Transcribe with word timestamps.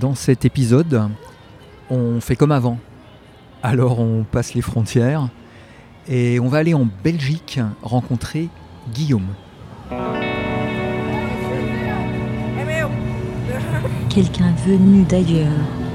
Dans 0.00 0.14
cet 0.14 0.44
épisode, 0.44 1.08
on 1.90 2.20
fait 2.20 2.36
comme 2.36 2.52
avant. 2.52 2.78
Alors 3.64 3.98
on 3.98 4.22
passe 4.22 4.54
les 4.54 4.60
frontières 4.60 5.28
et 6.06 6.38
on 6.38 6.46
va 6.48 6.58
aller 6.58 6.74
en 6.74 6.86
Belgique 7.02 7.58
rencontrer 7.82 8.48
Guillaume. 8.94 9.26
Quelqu'un 14.08 14.52
venu 14.64 15.02
d'ailleurs. 15.02 15.87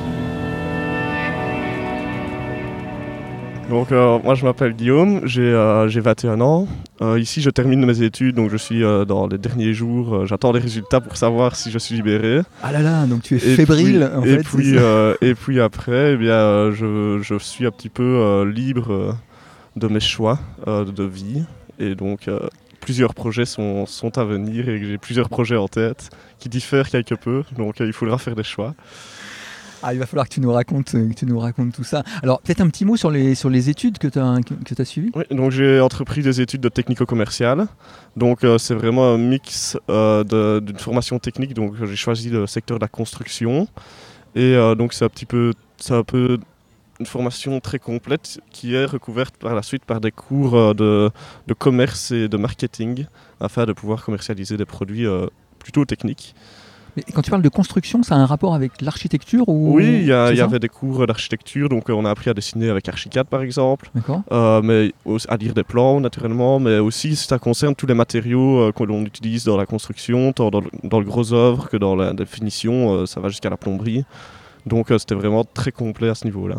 Donc 3.70 3.92
euh, 3.92 4.20
moi 4.24 4.36
je 4.36 4.46
m'appelle 4.46 4.74
Guillaume, 4.74 5.22
j'ai 5.26 5.42
euh, 5.42 5.88
j'ai 5.88 6.00
21 6.00 6.42
ans. 6.42 6.68
Euh, 7.02 7.20
ici 7.20 7.42
je 7.42 7.50
termine 7.50 7.84
mes 7.86 8.02
études, 8.04 8.36
donc 8.36 8.52
je 8.52 8.58
suis 8.58 8.84
euh, 8.84 9.04
dans 9.06 9.26
les 9.28 9.38
derniers 9.38 9.74
jours. 9.74 10.26
J'attends 10.28 10.52
les 10.52 10.60
résultats 10.60 11.02
pour 11.02 11.18
savoir 11.18 11.56
si 11.56 11.72
je 11.72 11.80
suis 11.80 11.96
libéré. 11.96 12.42
Ah 12.62 12.72
là 12.72 12.82
là, 12.82 13.06
donc 13.06 13.24
tu 13.24 13.36
es 13.36 13.38
Et 13.38 13.56
fébrile 13.56 14.10
puis- 14.12 14.18
en 14.20 14.24
et, 14.24 14.38
fait. 14.38 14.44
puis, 14.44 14.76
et 15.30 15.34
puis 15.36 15.60
après, 15.60 16.14
eh 16.14 16.18
bien, 16.18 16.72
je, 16.72 17.20
je 17.24 17.36
suis 17.40 17.66
un 17.66 17.72
petit 17.72 17.90
peu 17.90 18.44
libre 18.44 19.16
de 19.76 19.88
mes 19.88 20.00
choix 20.02 20.38
de 20.68 21.04
vie. 21.04 21.44
Et 21.80 21.96
donc 21.96 22.30
plusieurs 22.80 23.14
projets 23.16 23.46
sont, 23.46 23.86
sont 23.86 24.18
à 24.18 24.26
venir 24.26 24.68
et 24.70 24.78
j'ai 24.84 24.98
plusieurs 24.98 25.30
projets 25.30 25.56
en 25.56 25.68
tête 25.70 26.10
qui 26.38 26.50
diffèrent 26.50 26.90
quelque 26.90 27.16
peu. 27.16 27.44
Donc 27.58 27.80
il 27.80 27.94
faudra 27.94 28.18
faire 28.20 28.36
des 28.36 28.44
choix. 28.44 28.76
Ah, 29.86 29.94
il 29.94 30.00
va 30.00 30.06
falloir 30.06 30.30
que 30.30 30.34
tu 30.34 30.40
nous 30.40 30.52
racontes, 30.52 30.96
euh, 30.96 31.10
que 31.10 31.14
tu 31.14 31.26
nous 31.26 31.38
racontes 31.38 31.74
tout 31.74 31.84
ça. 31.84 32.04
Alors 32.24 32.40
peut-être 32.42 32.62
un 32.62 32.70
petit 32.70 32.86
mot 32.86 32.96
sur 32.96 33.12
les, 33.12 33.36
sur 33.36 33.50
les 33.50 33.70
études 33.70 33.98
que 33.98 34.08
tu 34.08 34.18
as, 34.18 34.40
que, 34.42 34.82
as 34.82 34.86
suivies? 34.86 35.12
Oui, 35.14 35.26
donc 35.30 35.52
j'ai 35.52 35.82
entrepris 35.82 36.22
des 36.22 36.40
études 36.40 36.62
de 36.62 36.70
technico-commercial. 36.70 37.68
Donc 38.16 38.46
euh, 38.46 38.58
c'est 38.58 38.76
vraiment 38.76 39.14
un 39.14 39.18
mix 39.18 39.78
euh, 39.90 40.60
d'une 40.62 40.80
formation 40.80 41.20
technique. 41.20 41.54
Donc 41.54 41.76
j'ai 41.84 41.96
choisi 41.98 42.30
le 42.30 42.48
secteur 42.48 42.80
de 42.80 42.84
la 42.84 42.88
construction. 42.88 43.68
Et 44.36 44.56
donc 44.78 44.94
c'est 44.94 45.06
un 45.06 45.10
petit 45.10 45.28
peu, 45.28 45.54
un 45.92 46.04
peu 46.04 46.40
une 47.00 47.06
formation 47.06 47.60
très 47.60 47.78
complète 47.78 48.40
qui 48.50 48.74
est 48.74 48.86
recouverte 48.86 49.36
par 49.38 49.54
la 49.54 49.62
suite 49.62 49.86
par 49.86 50.02
des 50.02 50.12
cours 50.12 50.74
de, 50.74 51.12
de 51.46 51.54
commerce 51.54 52.10
et 52.10 52.28
de 52.28 52.38
marketing 52.38 53.06
afin 53.40 53.66
de 53.66 53.74
pouvoir 53.74 54.04
commercialiser 54.04 54.58
des 54.58 54.66
produits 54.66 55.06
plutôt 55.60 55.86
techniques. 55.86 56.34
Mais 56.96 57.04
quand 57.14 57.22
tu 57.24 57.32
parles 57.32 57.42
de 57.42 57.50
construction, 57.50 58.04
ça 58.04 58.16
a 58.16 58.18
un 58.20 58.26
rapport 58.28 58.54
avec 58.54 58.82
l'architecture 58.82 59.50
ou 59.50 59.74
Oui, 59.76 60.02
il 60.02 60.06
y, 60.06 60.12
avait 60.12 60.60
des 60.60 60.70
cours 60.70 61.08
d'architecture. 61.08 61.68
Donc 61.70 61.90
euh, 61.90 61.94
on 61.94 62.06
a 62.06 62.10
appris 62.12 62.30
à 62.30 62.34
dessiner 62.36 62.70
avec 62.70 62.88
Archicad 62.88 63.26
par 63.28 63.42
exemple. 63.42 63.90
Euh, 64.32 64.62
mais 64.62 64.94
à 65.28 65.38
lire 65.38 65.54
des 65.56 65.64
plans 65.64 66.00
naturellement, 66.00 66.60
mais 66.60 66.78
aussi 66.80 67.16
ça 67.16 67.40
concerne 67.40 67.74
tous 67.76 67.88
les 67.88 67.96
matériaux 67.96 68.60
euh, 68.60 68.72
que 68.72 68.84
l'on 68.84 69.02
utilise 69.04 69.44
dans 69.46 69.58
la 69.58 69.66
construction, 69.66 70.34
tant 70.34 70.52
dans 70.52 70.62
le, 70.62 70.70
dans 70.84 71.00
le 71.00 71.06
gros 71.06 71.34
œuvre 71.34 71.68
que 71.70 71.78
dans 71.78 71.96
la 71.96 72.14
définition, 72.14 72.94
euh, 72.94 73.06
ça 73.08 73.20
va 73.20 73.30
jusqu'à 73.30 73.50
la 73.50 73.58
plomberie. 73.58 74.06
Donc 74.68 74.88
c'était 74.98 75.16
vraiment 75.16 75.44
très 75.44 75.72
complet 75.72 76.10
à 76.10 76.16
ce 76.16 76.26
niveau-là. 76.26 76.58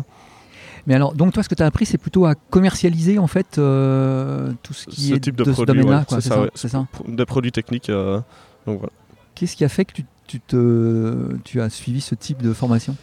Mais 0.87 0.93
alors, 0.93 1.15
donc 1.15 1.33
toi, 1.33 1.41
ce 1.41 1.49
que 1.49 1.55
tu 1.55 1.63
as 1.63 1.65
appris, 1.65 1.85
c'est 1.87 1.97
plutôt 1.97 2.25
à 2.25 2.35
commercialiser 2.35 3.17
en 3.17 3.25
fait 3.25 3.57
euh, 3.57 4.51
tout 4.61 4.73
ce 4.73 4.85
qui 4.85 5.01
Ce 5.07 5.13
est 5.15 5.19
type 5.19 5.35
de 5.35 5.43
ce 5.45 5.49
produit, 5.51 5.65
domaine-là, 5.81 5.99
ouais, 5.99 6.05
c'est 6.09 6.21
ça, 6.21 6.35
ça, 6.35 6.41
ouais. 6.41 6.49
c'est 6.53 6.67
ça. 6.67 6.85
Pro- 6.91 7.05
Des 7.07 7.25
produits 7.25 7.51
techniques, 7.51 7.89
euh, 7.89 8.19
donc 8.67 8.79
voilà. 8.79 8.93
Qu'est-ce 9.33 9.55
qui 9.55 9.65
a 9.65 9.69
fait 9.69 9.85
que 9.85 9.93
tu, 9.93 10.05
tu 10.25 11.61
as 11.61 11.69
suivi 11.69 12.01
ce 12.01 12.15
type 12.15 12.41
de 12.41 12.53
formation? 12.53 12.95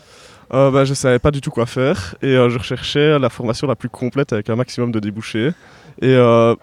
Euh, 0.54 0.70
bah, 0.70 0.84
je 0.84 0.92
savais 0.92 1.18
pas 1.18 1.30
du 1.30 1.40
tout 1.40 1.50
quoi 1.50 1.64
faire 1.64 2.14
et 2.20 2.36
euh, 2.36 2.50
je 2.50 2.58
recherchais 2.58 3.18
la 3.18 3.30
formation 3.30 3.66
la 3.66 3.74
plus 3.74 3.88
complète 3.88 4.34
avec 4.34 4.50
un 4.50 4.56
maximum 4.56 4.92
de 4.92 5.00
débouchés. 5.00 5.52
Et 6.02 6.14
euh, 6.14 6.54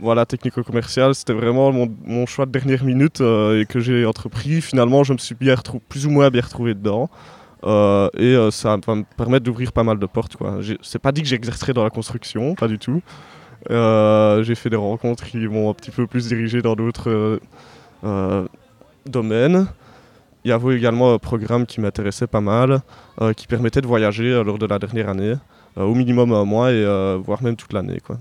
voilà, 0.00 0.24
technico-commercial, 0.24 1.14
c'était 1.14 1.34
vraiment 1.34 1.70
mon, 1.70 2.26
choix 2.26 2.46
de 2.46 2.50
dernière 2.50 2.82
minute 2.84 3.20
euh, 3.20 3.60
et 3.60 3.66
que 3.66 3.78
j'ai 3.78 4.06
entrepris. 4.06 4.62
Finalement, 4.62 5.04
je 5.04 5.12
me 5.12 5.18
suis 5.18 5.34
bien 5.34 5.54
plus 5.88 6.06
ou 6.06 6.10
moins 6.10 6.30
bien 6.30 6.40
retrouvé 6.40 6.74
dedans. 6.74 7.10
Et 7.62 8.36
ça 8.52 8.76
va 8.86 8.94
me 8.94 9.02
permettre 9.16 9.44
d'ouvrir 9.44 9.72
pas 9.72 9.82
mal 9.82 9.98
de 9.98 10.06
portes. 10.06 10.36
C'est 10.82 11.00
pas 11.00 11.10
dit 11.10 11.22
que 11.22 11.28
j'exercerai 11.28 11.72
dans 11.72 11.82
la 11.82 11.90
construction, 11.90 12.54
pas 12.54 12.68
du 12.68 12.78
tout. 12.78 13.02
J'ai 13.68 14.54
fait 14.54 14.70
des 14.70 14.76
rencontres 14.76 15.24
qui 15.24 15.38
m'ont 15.48 15.70
un 15.70 15.74
petit 15.74 15.90
peu 15.90 16.06
plus 16.06 16.28
dirigé 16.28 16.62
dans 16.62 16.76
d'autres 16.76 17.40
domaines. 19.04 19.66
Il 20.46 20.50
y 20.50 20.52
avait 20.52 20.76
également 20.76 21.12
un 21.12 21.18
programme 21.18 21.66
qui 21.66 21.80
m'intéressait 21.80 22.28
pas 22.28 22.40
mal, 22.40 22.80
euh, 23.20 23.32
qui 23.32 23.48
permettait 23.48 23.80
de 23.80 23.88
voyager 23.88 24.30
euh, 24.30 24.44
lors 24.44 24.58
de 24.58 24.66
la 24.66 24.78
dernière 24.78 25.08
année, 25.08 25.34
euh, 25.76 25.82
au 25.82 25.92
minimum 25.92 26.32
un 26.32 26.44
mois 26.44 26.70
et 26.70 26.84
voire 27.18 27.42
même 27.42 27.56
toute 27.56 27.72
l'année. 27.72 27.98
quoi. 27.98 28.16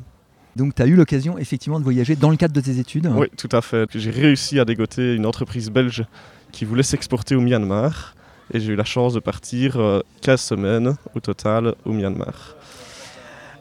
Donc 0.56 0.74
tu 0.74 0.82
as 0.82 0.88
eu 0.88 0.96
l'occasion 0.96 1.38
effectivement 1.38 1.78
de 1.78 1.84
voyager 1.84 2.16
dans 2.16 2.32
le 2.32 2.36
cadre 2.36 2.56
de 2.56 2.62
tes 2.62 2.80
études. 2.80 3.12
Oui, 3.14 3.28
tout 3.38 3.50
à 3.52 3.62
fait. 3.62 3.88
J'ai 3.94 4.10
réussi 4.10 4.60
à 4.60 4.66
dégoter 4.66 5.14
une 5.14 5.28
entreprise 5.28 5.70
belge 5.70 6.04
qui 6.52 6.66
voulait 6.66 6.82
s'exporter 6.82 7.36
au 7.36 7.42
Myanmar 7.42 8.16
et 8.52 8.60
j'ai 8.60 8.74
eu 8.74 8.76
la 8.76 8.86
chance 8.86 9.14
de 9.14 9.20
partir 9.20 9.78
euh, 9.80 10.00
15 10.22 10.42
semaines 10.42 10.96
au 11.14 11.20
total 11.20 11.76
au 11.86 11.94
Myanmar. 11.94 12.56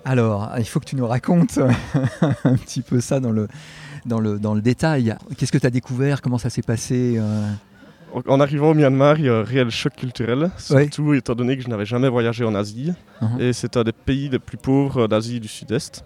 Alors, 0.07 0.53
il 0.57 0.65
faut 0.65 0.81
que 0.81 0.87
tu 0.87 0.97
nous 0.97 1.07
racontes 1.07 1.59
un 2.45 2.57
petit 2.57 2.81
peu 2.81 3.01
ça 3.01 3.21
dans 3.21 3.31
le, 3.31 3.47
dans 4.07 4.21
le, 4.21 4.39
dans 4.39 4.55
le 4.55 4.63
détail. 4.63 5.15
Qu'est-ce 5.37 5.53
que 5.53 5.59
tu 5.59 5.67
as 5.67 5.71
découvert? 5.71 6.23
Comment 6.23 6.39
ça 6.39 6.49
s'est 6.49 6.63
passé 6.63 7.21
en 8.27 8.41
arrivant 8.41 8.71
au 8.71 8.75
Myanmar, 8.75 9.19
il 9.19 9.27
y 9.27 9.29
a 9.29 9.37
un 9.39 9.43
réel 9.43 9.71
choc 9.71 9.95
culturel, 9.95 10.51
surtout 10.59 11.15
étant 11.15 11.35
donné 11.35 11.57
que 11.57 11.63
je 11.63 11.69
n'avais 11.69 11.87
jamais 11.87 12.09
voyagé 12.09 12.45
en 12.45 12.55
Asie. 12.55 12.93
Uh-huh. 13.21 13.41
Et 13.41 13.53
c'est 13.53 13.77
un 13.77 13.83
des 13.83 13.93
pays 13.93 14.29
les 14.29 14.39
plus 14.39 14.57
pauvres 14.57 15.09
d'Asie 15.09 15.41
du 15.41 15.49
Sud-Est. 15.49 16.05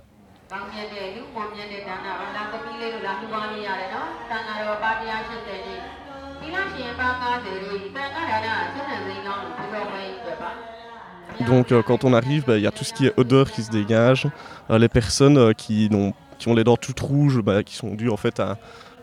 Donc 11.47 11.73
euh, 11.73 11.83
quand 11.83 12.05
on 12.05 12.13
arrive, 12.13 12.45
ben, 12.47 12.57
il 12.57 12.63
y 12.63 12.67
a 12.67 12.71
tout 12.71 12.85
ce 12.85 12.93
qui 12.93 13.07
est 13.07 13.15
odeur 13.17 13.51
qui 13.51 13.63
se 13.63 13.71
dégage, 13.71 14.29
euh, 14.71 14.79
les 14.79 14.89
personnes 14.89 15.39
euh, 15.39 15.53
qui, 15.53 15.89
ont, 15.93 16.55
les 16.55 16.65
dents 16.65 16.77
toutes 16.77 17.01
rouges, 17.01 17.41
ben, 17.41 17.63
qui 17.63 17.75
sont 17.75 17.95
dues 17.95 18.11
en 18.11 18.17
fait 18.17 18.39
à, 18.39 18.59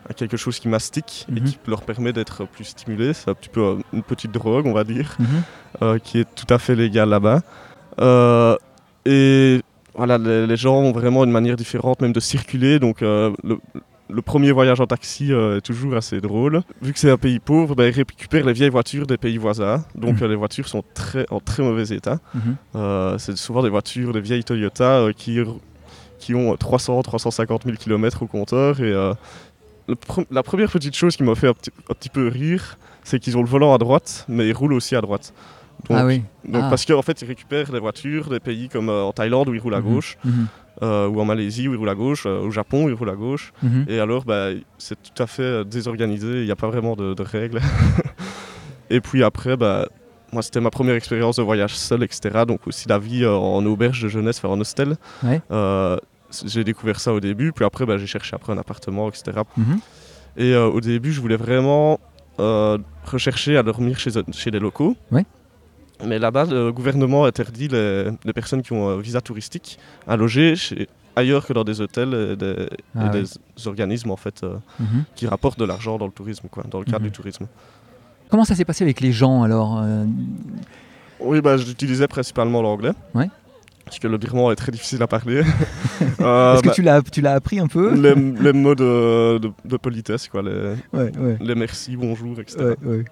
à 0.09 0.13
quelque 0.13 0.37
chose 0.37 0.59
qui 0.59 0.67
mastique 0.67 1.25
et 1.29 1.39
Mhm. 1.39 1.43
qui 1.45 1.57
leur 1.67 1.81
permet 1.81 2.13
d'être 2.13 2.45
plus 2.47 2.63
stimulés. 2.65 3.13
C'est 3.13 3.29
un 3.29 3.33
petit 3.33 3.49
peu 3.49 3.77
une 3.93 4.03
petite 4.03 4.31
drogue, 4.31 4.65
on 4.67 4.73
va 4.73 4.83
dire, 4.83 5.15
Mhm. 5.19 5.25
euh, 5.81 5.99
qui 5.99 6.19
est 6.19 6.27
tout 6.35 6.51
à 6.53 6.59
fait 6.59 6.75
légale 6.75 7.09
là-bas. 7.09 7.41
Euh, 7.99 8.55
et 9.05 9.61
voilà, 9.95 10.17
les, 10.17 10.45
les 10.47 10.57
gens 10.57 10.75
ont 10.77 10.91
vraiment 10.91 11.23
une 11.23 11.31
manière 11.31 11.55
différente 11.55 12.01
même 12.01 12.13
de 12.13 12.19
circuler. 12.19 12.79
Donc 12.79 13.01
euh, 13.01 13.31
le, 13.43 13.57
le 14.09 14.21
premier 14.21 14.51
voyage 14.51 14.79
en 14.79 14.85
taxi 14.85 15.31
est 15.31 15.61
toujours 15.61 15.95
assez 15.95 16.21
drôle. 16.21 16.61
Vu 16.81 16.93
que 16.93 16.99
c'est 16.99 17.09
un 17.09 17.17
pays 17.17 17.39
pauvre, 17.39 17.73
bah, 17.75 17.87
ils 17.87 17.93
récupèrent 17.95 18.45
les 18.45 18.53
vieilles 18.53 18.69
voitures 18.69 19.07
des 19.07 19.17
pays 19.17 19.37
voisins. 19.37 19.83
Donc 19.95 20.21
Mhm. 20.21 20.27
les 20.29 20.35
voitures 20.35 20.67
sont 20.67 20.83
très, 20.93 21.25
en 21.31 21.39
très 21.39 21.63
mauvais 21.63 21.87
état. 21.95 22.19
C'est 23.17 23.37
souvent 23.37 23.63
des 23.63 23.69
voitures, 23.69 24.13
des 24.13 24.21
vieilles 24.21 24.43
Toyota 24.43 25.07
qui, 25.17 25.39
qui 26.19 26.35
ont 26.35 26.55
300, 26.55 27.01
350 27.01 27.63
000 27.65 27.77
km 27.77 28.23
au 28.23 28.27
compteur. 28.27 28.79
Et 28.79 28.91
euh, 28.91 29.13
pre- 29.93 30.25
la 30.31 30.41
première 30.43 30.71
petite 30.71 30.95
chose 30.95 31.15
qui 31.15 31.23
m'a 31.23 31.35
fait 31.35 31.47
un 31.47 31.53
petit, 31.53 31.71
un 31.89 31.93
petit 31.93 32.09
peu 32.09 32.27
rire, 32.27 32.77
c'est 33.03 33.19
qu'ils 33.19 33.37
ont 33.37 33.41
le 33.41 33.47
volant 33.47 33.73
à 33.73 33.77
droite, 33.77 34.25
mais 34.27 34.47
ils 34.47 34.53
roulent 34.53 34.73
aussi 34.73 34.95
à 34.95 35.01
droite. 35.01 35.33
Donc, 35.89 35.97
ah 35.99 36.05
oui. 36.05 36.23
donc 36.47 36.63
Ah. 36.65 36.69
Parce 36.69 36.85
qu'en 36.85 37.01
fait, 37.03 37.21
ils 37.21 37.27
récupèrent 37.27 37.71
des 37.71 37.79
voitures 37.79 38.29
des 38.29 38.39
pays 38.39 38.69
comme 38.69 38.89
euh, 38.89 39.03
en 39.03 39.11
Thaïlande 39.11 39.49
où 39.49 39.53
ils 39.53 39.59
roulent 39.59 39.75
à 39.75 39.81
Mhm. 39.81 39.93
gauche, 39.93 40.17
Mhm. 40.25 40.47
euh, 40.81 41.07
ou 41.07 41.21
en 41.21 41.25
Malaisie 41.25 41.67
où 41.67 41.73
ils 41.73 41.77
roulent 41.77 41.89
à 41.89 41.95
gauche, 41.95 42.23
euh, 42.25 42.39
au 42.41 42.49
Japon 42.49 42.85
où 42.85 42.89
ils 42.89 42.95
roulent 42.95 43.09
à 43.11 43.15
gauche. 43.15 43.53
Mhm. 43.61 43.85
Et 43.89 43.99
alors, 43.99 44.25
bah, 44.25 44.47
c'est 44.79 44.95
tout 45.01 45.21
à 45.21 45.27
fait 45.27 45.63
désorganisé, 45.65 46.39
il 46.39 46.45
n'y 46.45 46.51
a 46.51 46.55
pas 46.55 46.67
vraiment 46.69 46.95
de, 46.95 47.13
de 47.13 47.21
règles. 47.23 47.59
et 48.89 49.01
puis 49.01 49.23
après, 49.23 49.57
bah, 49.57 49.87
moi, 50.31 50.41
c'était 50.41 50.61
ma 50.61 50.71
première 50.71 50.95
expérience 50.95 51.35
de 51.35 51.43
voyage 51.43 51.75
seul, 51.75 52.01
etc. 52.03 52.43
Donc 52.47 52.65
aussi 52.67 52.87
la 52.89 52.97
vie 52.99 53.25
en 53.25 53.63
auberge 53.65 54.01
de 54.01 54.07
jeunesse, 54.07 54.37
enfin 54.39 54.49
en 54.49 54.59
hostel. 54.59 54.95
Ouais. 55.23 55.41
J'ai 56.45 56.63
découvert 56.63 56.99
ça 56.99 57.13
au 57.13 57.19
début, 57.19 57.51
puis 57.51 57.65
après, 57.65 57.85
bah, 57.85 57.97
j'ai 57.97 58.07
cherché 58.07 58.35
après 58.35 58.51
un 58.53 58.57
appartement, 58.57 59.07
etc. 59.09 59.23
Mhm. 59.57 59.79
Et 60.37 60.53
euh, 60.53 60.65
au 60.67 60.81
début, 60.81 61.13
je 61.13 61.21
voulais 61.21 61.37
vraiment 61.37 61.99
euh, 62.39 62.77
rechercher 63.05 63.55
à 63.57 63.63
dormir 63.63 63.97
chez, 63.99 64.09
chez 64.31 64.51
des 64.51 64.59
locaux. 64.59 64.95
Mais 66.05 66.19
là-bas, 66.19 66.45
le 66.45 66.71
gouvernement 66.73 67.23
interdit 67.25 67.69
les, 67.69 68.09
les 68.25 68.33
personnes 68.33 68.61
qui 68.61 68.73
ont 68.73 68.89
un 68.89 68.99
visa 68.99 69.21
touristique 69.21 69.79
à 70.07 70.17
loger 70.17 70.57
chez- 70.57 70.89
ailleurs 71.15 71.45
que 71.47 71.53
dans 71.53 71.63
des 71.63 71.79
hôtels 71.79 72.13
et 72.13 72.35
des, 72.35 72.67
Ah 72.97 73.05
et 73.05 73.09
ouais. 73.17 73.21
des 73.23 73.67
organismes 73.67 74.11
en 74.11 74.17
fait, 74.17 74.43
euh, 74.43 74.57
Mhm. 74.81 75.05
qui 75.15 75.25
rapportent 75.25 75.57
de 75.59 75.63
l'argent 75.63 75.97
dans 75.97 76.05
le 76.07 76.11
tourisme, 76.11 76.49
quoi, 76.51 76.63
dans 76.69 76.79
le 76.79 76.85
cadre 76.85 76.99
Mhm. 76.99 77.05
du 77.05 77.11
tourisme. 77.11 77.47
Comment 78.29 78.43
ça 78.43 78.55
s'est 78.55 78.65
passé 78.65 78.83
avec 78.83 78.99
les 78.99 79.13
gens 79.13 79.43
alors 79.43 79.81
Oui, 81.21 81.39
bah, 81.39 81.55
j'utilisais 81.55 82.07
principalement 82.09 82.61
l'anglais. 82.61 82.91
Ouais. 83.13 83.29
Parce 83.85 83.99
que 83.99 84.07
le 84.07 84.17
birman 84.17 84.51
est 84.51 84.55
très 84.55 84.71
difficile 84.71 85.01
à 85.03 85.07
parler. 85.07 85.43
Euh, 86.21 86.53
Est-ce 86.55 86.61
que 86.63 86.67
bah, 86.67 86.73
tu 86.73 86.81
l'as, 86.81 87.01
tu 87.01 87.21
l'as 87.21 87.33
appris 87.33 87.59
un 87.59 87.67
peu 87.67 87.93
les, 87.93 88.15
les 88.15 88.53
mots 88.53 88.73
de, 88.75 89.37
de- 89.37 89.51
de 89.63 89.77
politesse, 89.77 90.27
quoi, 90.27 90.41
les, 90.41 90.51
Ouais, 90.93 91.11
ouais, 91.17 91.37
les 91.39 91.55
merci, 91.55 91.95
bonjour, 91.95 92.39
etc. 92.39 92.73
ouais. 92.83 93.05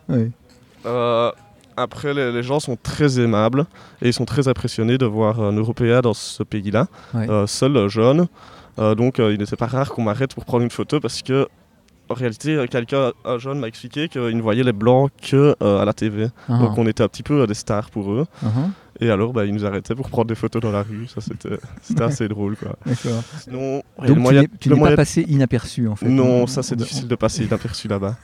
Euh, 0.86 1.32
après, 1.78 2.14
les, 2.14 2.32
les 2.32 2.44
gens 2.44 2.60
sont 2.60 2.78
très 2.82 3.20
aimables 3.20 3.66
et 4.02 4.08
ils 4.10 4.14
sont 4.14 4.26
très 4.26 4.48
impressionnés 4.48 4.98
de 4.98 5.06
voir 5.06 5.40
un 5.42 5.54
Européen 5.54 6.02
dans 6.02 6.14
ce 6.14 6.44
pays-là, 6.44 6.88
euh, 7.30 7.48
seul, 7.48 7.88
jeune. 7.88 8.28
Donc, 8.78 9.20
il 9.20 9.38
n'était 9.38 9.56
pas 9.56 9.68
rare 9.68 9.90
qu'on 9.92 10.04
m'arrête 10.04 10.34
pour 10.34 10.46
prendre 10.46 10.64
une 10.64 10.72
photo 10.72 11.00
parce 11.00 11.22
que 11.22 11.48
en 12.10 12.16
réalité, 12.16 12.66
quelqu'un, 12.70 13.12
un 13.24 13.38
jeune 13.38 13.60
m'a 13.60 13.68
expliqué 13.68 14.10
qu'il 14.10 14.36
ne 14.36 14.42
voyait 14.42 14.64
les 14.64 14.74
blancs 14.74 15.10
que 15.22 15.56
euh, 15.62 15.82
à 15.82 15.86
la 15.86 15.94
TV. 15.94 16.28
Ah, 16.50 16.58
Donc 16.60 16.78
on 16.78 16.86
était 16.86 17.02
un 17.04 17.08
petit 17.08 17.24
peu 17.24 17.42
euh, 17.42 17.48
des 17.48 17.54
stars 17.54 17.90
pour 17.92 18.12
eux. 18.12 18.26
ah, 18.46 18.48
Et 19.00 19.10
alors, 19.10 19.34
bah, 19.34 19.46
ils 19.46 19.54
nous 19.54 19.66
arrêtaient 19.66 19.96
pour 19.96 20.10
prendre 20.10 20.28
des 20.28 20.36
photos 20.36 20.62
dans 20.62 20.72
la 20.72 20.84
rue. 20.84 21.08
Ça, 21.08 21.20
c'était 21.20 21.58
assez 22.04 22.28
drôle, 22.28 22.56
quoi. 22.56 22.76
Sinon, 23.42 23.82
Donc 24.06 24.18
moyen- 24.18 24.44
tu 24.60 24.70
n'es 24.70 24.76
pas 24.76 24.80
moyen- 24.80 24.96
passé 24.96 25.26
inaperçu 25.28 25.88
en 25.88 25.96
fait. 25.96 26.08
Non, 26.08 26.44
On- 26.44 26.48
ça 26.48 26.62
c'est 26.64 26.76
difficile 26.76 27.08
de 27.08 27.16
passer 27.16 27.44
inaperçu 27.46 27.88
là-bas. 27.88 28.16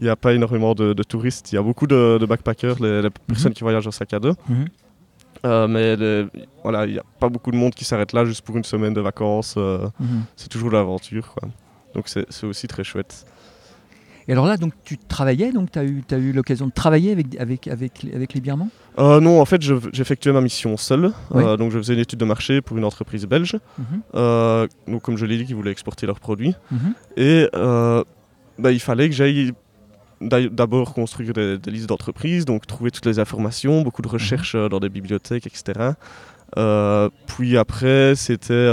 Il 0.00 0.04
n'y 0.04 0.08
a 0.08 0.14
pas 0.16 0.32
énormément 0.32 0.74
de, 0.76 0.92
de 0.92 1.02
touristes. 1.02 1.50
Il 1.50 1.56
y 1.56 1.58
a 1.58 1.62
beaucoup 1.62 1.88
de, 1.88 2.16
de 2.20 2.24
backpackers, 2.26 2.80
les, 2.80 3.02
les 3.02 3.10
personnes 3.26 3.52
qui 3.52 3.64
voyagent 3.64 3.86
en 3.88 3.90
sac 3.90 4.12
à 4.14 4.20
dos. 4.20 4.34
Mhm. 4.48 4.66
Euh, 5.44 5.66
mais 5.66 5.96
les- 5.96 6.26
voilà, 6.62 6.86
il 6.86 6.92
n'y 6.92 6.98
a 7.00 7.04
pas 7.18 7.28
beaucoup 7.28 7.50
de 7.50 7.56
monde 7.56 7.74
qui 7.74 7.84
s'arrête 7.84 8.12
là 8.12 8.24
juste 8.24 8.42
pour 8.42 8.56
une 8.56 8.62
semaine 8.64 8.94
de 8.94 9.00
vacances. 9.00 9.54
euh, 9.56 9.88
Mhm. 9.98 10.22
c'est 10.36 10.48
toujours 10.48 10.70
de 10.70 10.76
l'aventure. 10.76 11.34
quoi. 11.34 11.48
Donc 11.96 12.04
c'est 12.08 12.44
aussi 12.46 12.68
très 12.68 12.84
chouette. 12.84 13.26
Et 14.28 14.32
alors 14.32 14.46
là, 14.46 14.56
donc 14.56 14.72
tu 14.84 14.96
travaillais, 14.98 15.50
donc 15.52 15.70
tu 15.72 15.78
as 15.78 15.84
eu, 15.84 16.02
as 16.10 16.16
eu 16.16 16.32
l'occasion 16.32 16.66
de 16.66 16.72
travailler 16.72 17.10
avec, 17.12 17.38
avec, 17.40 17.66
avec, 17.68 18.02
les- 18.02 18.14
avec 18.14 18.34
les 18.34 18.40
Birmans? 18.40 18.68
Euh, 18.98 19.20
non, 19.20 19.40
en 19.40 19.44
fait, 19.44 19.62
je- 19.62 19.74
j'effectuais 19.92 20.32
ma 20.32 20.40
mission 20.40 20.76
seul. 20.76 21.12
Oui. 21.32 21.42
Euh, 21.44 21.56
donc 21.56 21.72
je 21.72 21.78
faisais 21.78 21.94
une 21.94 22.00
étude 22.00 22.18
de 22.20 22.24
marché 22.24 22.60
pour 22.60 22.76
une 22.78 22.84
entreprise 22.84 23.26
belge. 23.26 23.56
Mhm. 23.78 23.84
Euh, 24.14 24.66
donc 24.86 25.02
comme 25.02 25.16
je 25.16 25.26
l'ai 25.26 25.36
dit, 25.38 25.44
qui 25.46 25.54
voulait 25.54 25.72
exporter 25.72 26.06
leurs 26.06 26.20
produits. 26.20 26.54
Mhm. 26.70 26.94
Et 27.16 27.48
bah, 27.52 28.70
il 28.70 28.80
fallait 28.80 29.08
que 29.08 29.14
j'aille 29.14 29.52
d'a- 30.20 30.48
d'abord 30.48 30.94
construire 30.94 31.32
des, 31.32 31.58
des 31.58 31.70
listes 31.70 31.88
d'entreprises, 31.88 32.44
donc 32.44 32.66
trouver 32.66 32.90
toutes 32.92 33.06
les 33.06 33.18
informations, 33.18 33.82
beaucoup 33.82 34.02
de 34.02 34.08
Mhm. 34.08 34.12
recherches 34.12 34.54
dans 34.56 34.78
des 34.78 34.88
bibliothèques, 34.88 35.46
etc. 35.46 35.94
Puis 37.26 37.56
après, 37.56 38.14
c'était 38.14 38.68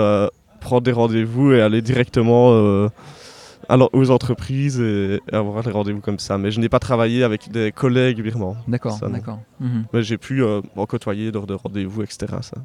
prendre 0.59 0.81
des 0.81 0.91
rendez-vous 0.91 1.53
et 1.53 1.61
aller 1.61 1.81
directement 1.81 2.89
alors, 3.69 3.89
aux 3.93 4.09
entreprises 4.09 4.79
et, 4.81 5.21
avoir 5.31 5.63
des 5.63 5.69
rendez-vous 5.69 6.01
comme 6.01 6.17
ça. 6.19 6.37
Mais 6.39 6.49
je 6.49 6.59
n'ai 6.59 6.69
pas 6.69 6.79
travaillé 6.79 7.23
avec 7.23 7.51
des 7.51 7.71
collègues 7.71 8.21
birmans. 8.21 8.57
D'accord, 8.67 8.99
d'accord. 9.09 9.39
Mhm. 9.59 9.85
Mais 9.93 10.01
j'ai 10.01 10.17
pu 10.17 10.43
euh, 10.43 10.61
en 10.75 10.85
côtoyer 10.87 11.31
lors 11.31 11.45
de 11.45 11.53
rendez-vous, 11.53 12.01
etc. 12.01 12.27
Ça. 12.41 12.57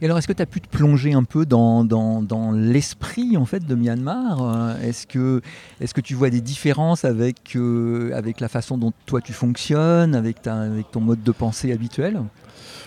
Et 0.00 0.06
alors, 0.06 0.16
est-ce 0.16 0.28
que 0.28 0.32
tu 0.32 0.42
as 0.42 0.46
pu 0.46 0.62
te 0.62 0.68
plonger 0.68 1.12
un 1.12 1.24
peu 1.24 1.44
dans, 1.44 1.84
dans, 1.84 2.22
dans 2.22 2.50
l'esprit 2.50 3.36
en 3.36 3.44
fait 3.44 3.66
de 3.66 3.74
Myanmar 3.74 4.42
Euh, 4.42 4.88
Est-ce 4.88 5.06
que, 5.06 5.42
est 5.80 5.92
que 5.92 6.00
tu 6.00 6.14
vois 6.14 6.30
des 6.30 6.40
différences 6.40 7.04
avec, 7.04 7.54
euh, 7.56 8.10
avec 8.14 8.40
la 8.40 8.48
façon 8.48 8.78
dont 8.78 8.92
toi 9.04 9.20
tu 9.20 9.34
fonctionnes, 9.34 10.14
avec, 10.14 10.40
ta, 10.40 10.62
avec 10.62 10.90
ton 10.90 11.00
mode 11.00 11.22
de 11.22 11.32
pensée 11.32 11.72
habituel? 11.72 12.22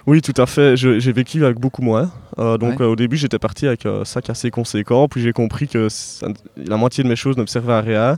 Oui, 0.08 0.22
tout 0.22 0.40
à 0.40 0.46
fait. 0.46 0.78
J'ai 0.78 1.12
vécu 1.12 1.44
avec 1.44 1.60
beaucoup 1.60 1.82
moins. 1.82 2.12
Euh, 2.38 2.58
donc 2.58 2.80
Ouais. 2.80 2.86
euh, 2.86 2.90
au 2.90 2.96
début, 2.96 3.18
j'étais 3.18 3.40
parti 3.40 3.66
avec 3.68 3.86
un 3.86 4.06
sac 4.06 4.30
assez 4.30 4.52
conséquent. 4.52 5.08
Puis 5.08 5.22
j'ai 5.22 5.34
compris 5.34 5.68
que 5.68 5.90
ça- 5.90 6.28
la 6.58 6.78
moitié 6.78 7.04
de 7.04 7.10
mes 7.10 7.16
choses 7.16 7.38
ne 7.38 7.42
me 7.42 7.48
servaient 7.48 7.74
à 7.74 7.82
rien. 7.82 8.18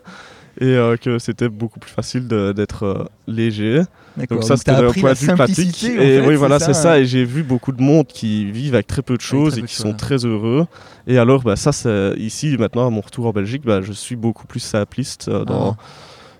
Et 0.59 0.65
euh, 0.65 0.97
que 0.97 1.19
c'était 1.19 1.49
beaucoup 1.49 1.79
plus 1.79 1.91
facile 1.91 2.27
d'être 2.27 2.83
euh, 2.83 3.03
léger. 3.27 3.83
Donc 4.27 4.43
ça, 4.43 4.57
c'était 4.57 4.71
appris 4.71 5.01
point 5.01 5.13
de 5.13 5.17
vue 5.19 5.27
pratique. 5.35 5.83
Et 5.83 5.87
fait, 6.21 6.27
oui, 6.27 6.33
voilà, 6.35 6.59
c'est 6.59 6.73
ça. 6.73 6.93
hein 6.93 6.97
Et 6.97 7.05
j'ai 7.05 7.23
vu 7.25 7.43
beaucoup 7.43 7.71
de 7.71 7.81
monde 7.81 8.07
qui 8.07 8.49
vivent 8.51 8.73
avec 8.73 8.87
très 8.87 9.03
peu 9.03 9.15
de 9.15 9.21
choses 9.21 9.59
et 9.59 9.61
qui 9.61 9.75
sont 9.75 9.93
très 9.93 10.25
heureux. 10.25 10.65
Et 11.05 11.19
alors, 11.19 11.43
bah, 11.43 11.55
ça, 11.55 11.69
ici, 12.17 12.57
maintenant, 12.57 12.87
à 12.87 12.89
mon 12.89 13.01
retour 13.01 13.27
en 13.27 13.31
Belgique, 13.31 13.61
bah, 13.63 13.81
je 13.83 13.91
suis 13.93 14.15
beaucoup 14.15 14.47
plus 14.47 14.59
simpliste 14.59 15.27
euh, 15.29 15.45
dans, 15.45 15.77
Ah. 15.79 15.83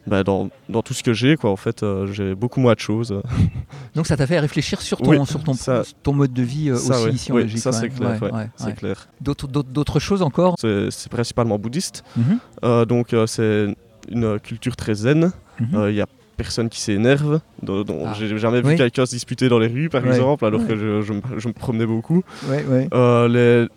Bah, 0.08 0.24
dans, 0.24 0.50
dans 0.70 0.82
tout 0.82 0.94
ce 0.94 1.04
que 1.04 1.14
j'ai. 1.14 1.36
Quoi. 1.36 1.50
En 1.52 1.56
fait, 1.58 1.84
euh, 1.84 2.08
j'ai 2.12 2.34
beaucoup 2.34 2.60
moins 2.62 2.74
de 2.74 2.80
choses. 2.80 3.22
Donc 3.96 4.08
ça 4.08 4.16
t'a 4.18 4.26
fait 4.26 4.40
réfléchir 4.40 4.82
sur 4.82 4.98
ton, 5.00 5.10
Oui, 5.20 5.26
sur 5.28 5.44
ton, 5.44 5.54
ça- 5.54 5.84
ton 6.04 6.14
mode 6.14 6.34
de 6.34 6.42
vie 6.44 6.70
euh, 6.70 6.76
Ça, 6.78 6.96
aussi 6.96 7.06
ouais. 7.06 7.12
ici 7.14 7.32
en 7.32 7.36
Oui, 7.36 7.42
Belgique. 7.42 7.60
ça, 7.60 7.72
c'est 7.72 7.90
clair. 7.90 8.20
ouais, 8.22 8.32
ouais. 8.32 8.94
D'autres, 9.22 10.00
choses 10.00 10.22
encore? 10.22 10.56
C'est 10.60 11.10
principalement 11.12 11.60
bouddhiste. 11.60 12.04
Mhm, 12.16 12.40
Euh, 12.64 12.86
donc 12.86 13.14
euh, 13.14 13.28
c'est 13.28 13.76
une 14.10 14.40
culture 14.40 14.76
très 14.76 14.96
zen. 14.96 15.32
Il 15.60 15.78
n'y 15.94 16.02
a 16.02 16.08
personne 16.38 16.70
qui 16.70 16.80
s'énerve. 16.80 17.42
Ah. 17.68 18.14
J'ai 18.18 18.38
jamais 18.38 18.62
vu 18.62 18.68
Oui. 18.70 18.76
quelqu'un 18.78 19.06
se 19.08 19.12
disputer 19.16 19.50
dans 19.50 19.58
les 19.60 19.68
rues, 19.68 19.90
par 19.90 20.06
exemple, 20.06 20.46
alors 20.46 20.66
que 20.68 20.76
je, 20.78 21.02
je 21.02 21.14
me- 21.14 21.22
je 21.40 21.48
me 21.48 21.54
promenais 21.54 21.86
beaucoup. 21.88 22.24
Les, 22.48 23.68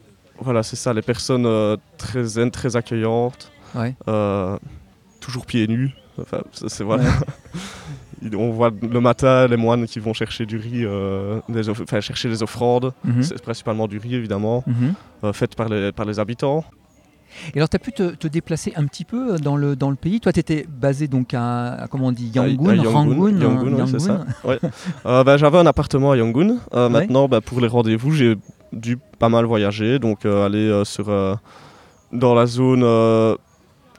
voilà, 0.42 0.62
c'est 0.62 0.76
ça, 0.76 0.92
les 0.94 1.02
personnes 1.02 1.76
très 1.98 2.22
zen, 2.24 2.50
très 2.50 2.76
accueillantes, 2.76 3.50
toujours 5.20 5.46
pieds 5.46 5.66
nus. 5.68 5.90
Enfin, 6.22 6.40
ça, 6.52 6.66
c'est 6.68 6.84
voilà. 6.84 7.04
Il- 8.22 8.36
On 8.36 8.50
voit 8.50 8.70
le 8.82 9.00
matin 9.00 9.46
les 9.46 9.56
moines 9.56 9.86
qui 9.86 9.98
vont 9.98 10.12
chercher 10.12 10.44
du 10.44 10.56
riz, 10.58 10.84
euh, 10.84 11.40
des 11.48 11.70
enfin, 11.70 12.00
chercher 12.00 12.28
les 12.28 12.42
offrandes. 12.42 12.92
Mhm, 13.04 13.22
C'est 13.22 13.40
principalement 13.42 13.88
du 13.88 13.98
riz, 13.98 14.14
évidemment, 14.14 14.62
mhm. 14.66 14.92
euh, 15.24 15.32
fait 15.32 15.54
par 15.56 15.68
les, 15.68 15.90
par 15.92 16.04
les 16.04 16.18
habitants. 16.20 16.64
Et 17.54 17.58
alors, 17.58 17.68
tu 17.68 17.76
as 17.76 17.78
pu 17.78 17.92
te, 17.92 18.10
te 18.16 18.26
déplacer 18.28 18.72
un 18.76 18.84
petit 18.86 19.04
peu 19.04 19.36
dans 19.38 19.56
le, 19.56 19.76
dans 19.76 19.88
le 19.88 19.96
pays? 19.96 20.18
Toi, 20.20 20.32
tu 20.32 20.40
étais 20.40 20.66
basé 20.68 21.06
donc 21.06 21.32
à, 21.32 21.74
à, 21.74 21.86
comment 21.86 22.08
on 22.08 22.12
dit, 22.12 22.28
Yangon, 22.34 22.72
Yangon, 22.74 22.90
Rangoon, 22.90 23.28
Yangon, 23.38 23.56
hein, 23.56 23.62
oui, 23.64 23.78
Yangon. 23.78 23.98
ça. 24.00 24.24
Ouais. 24.44 24.58
Euh, 25.06 25.22
bah, 25.24 25.36
J'avais 25.36 25.58
un 25.58 25.66
appartement 25.66 26.10
à 26.10 26.16
Yangon. 26.16 26.58
Euh, 26.74 26.88
Ouais. 26.88 26.92
Maintenant, 26.92 27.28
bah, 27.28 27.40
pour 27.40 27.60
les 27.60 27.68
rendez-vous, 27.68 28.10
j'ai 28.10 28.34
dû 28.72 28.98
pas 29.18 29.28
mal 29.28 29.44
voyager. 29.44 29.98
Donc, 30.00 30.26
euh, 30.26 30.44
aller 30.44 30.58
euh, 30.68 30.84
sur, 30.84 31.08
euh, 31.08 31.36
dans 32.12 32.34
la 32.34 32.46
zone, 32.46 32.82
euh, 32.82 33.36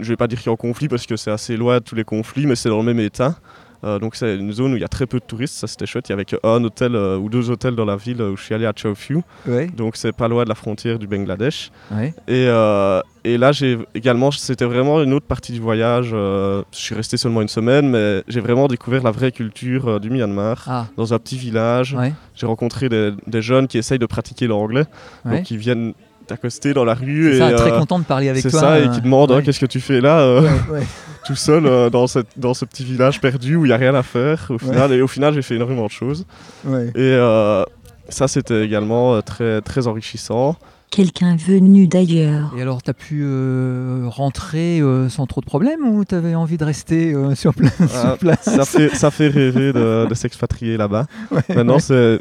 je 0.01 0.09
vais 0.09 0.17
pas 0.17 0.27
dire 0.27 0.39
qu'il 0.39 0.47
y 0.47 0.49
a 0.49 0.53
un 0.53 0.57
conflit 0.57 0.87
parce 0.87 1.05
que 1.05 1.15
c'est 1.15 1.31
assez 1.31 1.55
loin 1.57 1.77
de 1.79 1.83
tous 1.83 1.95
les 1.95 2.03
conflits, 2.03 2.45
mais 2.45 2.55
c'est 2.55 2.69
dans 2.69 2.79
le 2.79 2.83
même 2.85 2.99
état. 2.99 3.35
Euh, 3.83 3.97
donc, 3.97 4.15
c'est 4.15 4.35
une 4.35 4.51
zone 4.53 4.73
où 4.73 4.75
il 4.75 4.81
y 4.81 4.85
a 4.85 4.87
très 4.87 5.07
peu 5.07 5.17
de 5.17 5.23
touristes. 5.25 5.55
Ça, 5.55 5.65
c'était 5.65 5.87
chouette. 5.87 6.07
Il 6.07 6.11
y 6.11 6.13
avait 6.13 6.23
qu'un 6.25 6.63
hôtel 6.63 6.95
euh, 6.95 7.17
ou 7.17 7.29
deux 7.29 7.49
hôtels 7.49 7.75
dans 7.75 7.83
la 7.85 7.95
ville 7.95 8.21
où 8.21 8.37
je 8.37 8.43
suis 8.43 8.53
allé 8.53 8.67
à 8.67 8.73
Phu. 8.93 9.17
Ouais, 9.47 9.65
Donc, 9.75 9.95
c'est 9.95 10.11
pas 10.11 10.27
loin 10.27 10.43
de 10.43 10.49
la 10.49 10.53
frontière 10.55 10.99
du 10.99 11.07
Bangladesh. 11.07 11.71
ouais. 11.91 12.13
Et, 12.27 12.45
euh, 12.47 13.01
et 13.23 13.39
là, 13.39 13.51
j'ai 13.51 13.79
également, 13.95 14.29
c'était 14.29 14.65
vraiment 14.65 15.01
une 15.01 15.13
autre 15.13 15.25
partie 15.25 15.51
du 15.51 15.59
voyage. 15.59 16.11
euh, 16.13 16.61
je 16.71 16.77
suis 16.77 16.93
resté 16.93 17.17
seulement 17.17 17.41
une 17.41 17.47
semaine, 17.47 17.89
mais 17.89 18.21
j'ai 18.27 18.39
vraiment 18.39 18.67
découvert 18.67 19.01
la 19.01 19.09
vraie 19.11 19.31
culture 19.31 19.87
euh, 19.87 19.99
du 19.99 20.11
Myanmar. 20.11 20.63
Ah, 20.67 20.85
Dans 20.95 21.11
un 21.15 21.17
petit 21.17 21.37
village, 21.37 21.95
ouais, 21.95 22.13
j'ai 22.35 22.45
rencontré 22.45 22.87
des, 22.87 23.13
des 23.25 23.41
jeunes 23.41 23.67
qui 23.67 23.79
essayent 23.79 23.97
de 23.99 24.05
pratiquer 24.05 24.45
l'anglais, 24.45 24.85
donc 25.25 25.43
qui 25.43 25.57
viennent 25.57 25.93
t'accoster 26.31 26.73
dans 26.73 26.83
la 26.85 26.93
rue 26.93 27.29
C'est 27.31 27.35
et 27.35 27.39
ça, 27.39 27.51
très 27.53 27.71
euh, 27.71 27.79
content 27.79 27.99
de 27.99 28.03
parler 28.05 28.29
avec 28.29 28.41
c'est 28.41 28.49
toi. 28.49 28.59
ça 28.59 28.79
et 28.79 28.83
euh, 28.87 28.87
qui 28.89 29.01
demandent 29.01 29.31
hein, 29.31 29.41
qu'est-ce 29.43 29.59
que 29.59 29.65
tu 29.65 29.79
fais 29.79 30.01
là 30.01 30.19
euh, 30.19 30.41
Ouais, 30.41 30.49
ouais. 30.79 30.87
tout 31.25 31.35
seul 31.35 31.65
euh, 31.65 31.89
dans, 31.89 32.07
cette- 32.07 32.37
dans 32.37 32.53
ce 32.53 32.65
petit 32.65 32.83
village 32.83 33.21
perdu 33.21 33.55
où 33.55 33.65
il 33.65 33.69
n'y 33.69 33.73
a 33.73 33.77
rien 33.77 33.93
à 33.95 34.03
faire 34.03 34.47
au 34.49 34.57
final 34.57 34.91
et 34.93 35.01
au 35.01 35.07
final 35.07 35.33
j'ai 35.33 35.41
fait 35.41 35.55
énormément 35.55 35.85
de 35.85 35.91
choses 35.91 36.25
ouais. 36.65 36.87
et 36.87 36.91
euh, 36.97 37.63
ça 38.09 38.27
c'était 38.27 38.63
également 38.65 39.13
euh, 39.15 39.21
très 39.21 39.61
très 39.61 39.87
enrichissant 39.87 40.55
Quelqu'un 40.89 41.37
venu 41.37 41.87
d'ailleurs. 41.87 42.51
Et 42.57 42.61
alors, 42.61 42.83
tu 42.83 42.89
as 42.89 42.93
pu 42.93 43.21
euh, 43.23 44.03
rentrer 44.07 44.81
euh, 44.81 45.07
sans 45.07 45.25
trop 45.25 45.39
de 45.39 45.45
problèmes 45.45 45.87
ou 45.87 46.03
tu 46.03 46.13
avais 46.15 46.35
envie 46.35 46.57
de 46.57 46.65
rester 46.65 47.13
euh, 47.13 47.33
sur, 47.33 47.53
pla- 47.53 47.69
Ah, 47.79 47.85
sur 47.87 48.17
place 48.17 48.41
ça 48.43 48.65
fait, 48.65 48.89
ça 48.93 49.09
fait 49.09 49.29
rêver 49.29 49.71
de, 49.71 50.05
de 50.09 50.13
s'expatrier 50.13 50.75
là-bas. 50.75 51.05
Ouais, 51.31 51.39
Maintenant, 51.55 51.75
ouais. 51.75 51.79
c'est, 51.79 52.19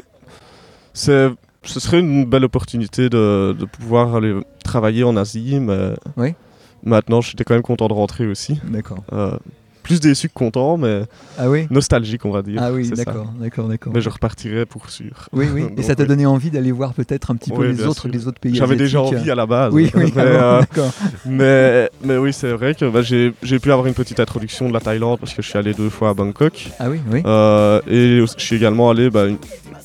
c'est, 0.93 1.29
ce 1.63 1.79
serait 1.79 1.99
une 1.99 2.25
belle 2.25 2.43
opportunité 2.45 3.09
de, 3.09 3.55
de 3.57 3.65
pouvoir 3.65 4.15
aller 4.15 4.35
travailler 4.63 5.03
en 5.03 5.15
Asie, 5.17 5.59
mais 5.59 5.93
Oui. 6.17 6.33
maintenant, 6.83 7.21
j'étais 7.21 7.43
quand 7.43 7.53
même 7.53 7.61
content 7.63 7.87
de 7.87 7.93
rentrer 7.93 8.25
aussi. 8.27 8.59
D'accord. 8.63 9.03
Euh, 9.13 9.37
plus 9.81 9.99
déçu 9.99 10.29
que 10.29 10.33
content, 10.33 10.77
mais 10.77 11.03
Ah 11.37 11.49
oui 11.49 11.67
nostalgique, 11.69 12.25
on 12.25 12.31
va 12.31 12.41
dire. 12.41 12.59
Ah 12.61 12.71
oui, 12.71 12.89
d'accord, 12.89 13.33
d'accord, 13.39 13.67
d'accord. 13.67 13.93
Mais 13.93 14.01
je 14.01 14.09
repartirai 14.09 14.65
pour 14.65 14.89
sûr. 14.89 15.29
Oui, 15.33 15.47
oui. 15.53 15.61
Et 15.71 15.75
Donc, 15.75 15.85
ça 15.85 15.95
t'a 15.95 16.05
donné 16.05 16.25
envie 16.25 16.51
d'aller 16.51 16.71
voir 16.71 16.93
peut-être 16.93 17.31
un 17.31 17.35
petit 17.35 17.49
peu 17.49 17.67
Oui, 17.67 17.75
les 17.75 17.85
autres, 17.85 18.01
sûr. 18.01 18.09
les 18.09 18.27
autres 18.27 18.39
pays 18.39 18.55
J'avais 18.55 18.75
déjà 18.75 19.01
envie 19.01 19.31
à 19.31 19.35
la 19.35 19.45
base. 19.45 19.73
Oui, 19.73 19.91
oui, 19.95 20.11
mais, 20.15 20.21
euh, 20.25 20.61
mais, 21.25 21.89
mais 22.03 22.17
oui, 22.17 22.33
c'est 22.33 22.51
vrai 22.51 22.75
que 22.75 22.85
bah, 22.85 23.01
j'ai, 23.01 23.31
pu 23.59 23.71
avoir 23.71 23.87
une 23.87 23.93
petite 23.93 24.19
introduction 24.19 24.67
de 24.67 24.73
la 24.73 24.79
Thaïlande 24.79 25.19
parce 25.19 25.33
que 25.33 25.41
je 25.41 25.47
suis 25.47 25.57
allé 25.57 25.73
deux 25.73 25.89
fois 25.89 26.09
à 26.09 26.13
Bangkok. 26.13 26.69
Ah 26.79 26.89
oui, 26.89 26.99
oui. 27.11 27.21
Euh, 27.25 27.81
et 27.87 28.25
je 28.25 28.33
suis 28.37 28.55
également 28.55 28.89
allé 28.89 29.09
bah, 29.09 29.25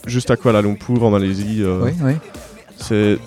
juste 0.07 0.31
à 0.31 0.37
Kuala 0.37 0.62
Lumpur 0.62 1.03
en 1.03 1.11
Malaisie. 1.11 1.62
euh, 1.62 1.83
Oui, 1.85 1.93
oui. 2.03 2.12
C'est 2.79 3.19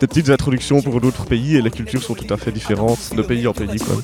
des 0.00 0.06
petites 0.06 0.30
introductions 0.30 0.82
pour 0.82 1.00
d'autres 1.00 1.24
pays 1.24 1.56
et 1.56 1.62
les 1.62 1.70
cultures 1.70 2.02
sont 2.02 2.14
tout 2.14 2.32
à 2.32 2.36
fait 2.36 2.52
différentes 2.52 3.14
de 3.16 3.22
pays 3.22 3.46
en 3.46 3.52
pays. 3.52 3.78
Quoi. 3.78 3.96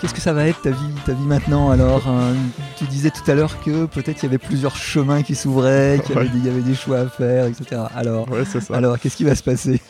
Qu'est-ce 0.00 0.14
que 0.14 0.20
ça 0.20 0.32
va 0.32 0.46
être 0.46 0.60
ta 0.62 0.70
vie, 0.70 0.94
ta 1.06 1.12
vie 1.12 1.26
maintenant 1.26 1.70
alors 1.70 2.06
hein? 2.08 2.34
Tu 2.82 2.88
disais 2.88 3.10
tout 3.10 3.30
à 3.30 3.34
l'heure 3.36 3.60
que 3.62 3.86
peut-être 3.86 4.22
il 4.22 4.24
y 4.24 4.26
avait 4.26 4.38
plusieurs 4.38 4.74
chemins 4.74 5.22
qui 5.22 5.36
s'ouvraient, 5.36 6.00
qu'il 6.04 6.16
y, 6.16 6.18
avait 6.18 6.26
Ouais. 6.26 6.32
des- 6.32 6.38
il 6.38 6.46
y 6.46 6.48
avait 6.48 6.62
des 6.62 6.74
choix 6.74 6.98
à 6.98 7.06
faire, 7.06 7.46
etc. 7.46 7.80
Alors, 7.94 8.28
Ouais, 8.28 8.44
c'est 8.44 8.60
ça. 8.60 8.74
alors 8.76 8.98
qu'est-ce 8.98 9.16
qui 9.16 9.22
va 9.22 9.36
se 9.36 9.42
passer? 9.44 9.80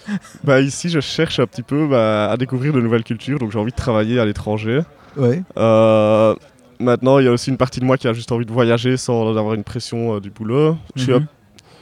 Bah, 0.44 0.60
ici, 0.60 0.90
je 0.90 1.00
cherche 1.00 1.38
un 1.40 1.46
petit 1.46 1.62
peu 1.62 1.88
bah, 1.88 2.30
à 2.30 2.36
découvrir 2.36 2.74
de 2.74 2.82
nouvelles 2.82 3.02
cultures, 3.04 3.38
donc 3.38 3.50
j'ai 3.50 3.58
envie 3.58 3.70
de 3.70 3.76
travailler 3.76 4.20
à 4.20 4.26
l'étranger. 4.26 4.80
Ouais, 5.16 5.42
Euh, 5.56 6.34
maintenant, 6.80 7.18
il 7.18 7.24
y 7.24 7.28
a 7.28 7.32
aussi 7.32 7.48
une 7.48 7.56
partie 7.56 7.80
de 7.80 7.86
moi 7.86 7.96
qui 7.96 8.08
a 8.08 8.12
juste 8.12 8.30
envie 8.30 8.44
de 8.44 8.52
voyager 8.52 8.98
sans 8.98 9.34
avoir 9.38 9.54
une 9.54 9.64
pression 9.64 10.16
euh, 10.16 10.20
du 10.20 10.28
boulot. 10.30 10.76
Je, 10.94 11.02
suis 11.02 11.12
Mhm. 11.12 11.22
un- 11.22 11.26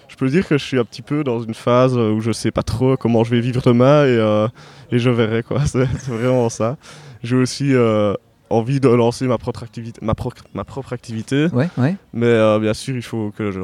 je 0.06 0.14
peux 0.14 0.28
dire 0.28 0.46
que 0.46 0.58
je 0.58 0.64
suis 0.64 0.78
un 0.78 0.84
petit 0.84 1.02
peu 1.02 1.24
dans 1.24 1.40
une 1.40 1.54
phase 1.54 1.96
où 1.96 2.20
je 2.20 2.30
sais 2.30 2.52
pas 2.52 2.62
trop 2.62 2.96
comment 2.96 3.24
je 3.24 3.32
vais 3.32 3.40
vivre 3.40 3.62
demain 3.62 4.04
et, 4.04 4.10
euh, 4.16 4.46
et 4.92 5.00
je 5.00 5.10
verrai 5.10 5.42
quoi. 5.42 5.58
C'est 5.66 5.86
vraiment 6.08 6.48
ça. 6.50 6.76
J'ai 7.24 7.34
aussi 7.36 7.74
euh, 7.74 8.14
envie 8.50 8.80
de 8.80 8.88
lancer 8.88 9.26
ma 9.26 9.38
propre 9.38 9.62
activité, 9.62 9.98
ma, 10.04 10.14
pro- 10.14 10.32
ma 10.54 10.64
propre 10.64 10.92
activité, 10.92 11.46
Ouais, 11.52 11.68
ouais. 11.78 11.96
mais 12.12 12.26
euh, 12.26 12.58
bien 12.58 12.74
sûr 12.74 12.94
il 12.96 13.02
faut 13.02 13.32
que 13.36 13.50
je, 13.52 13.60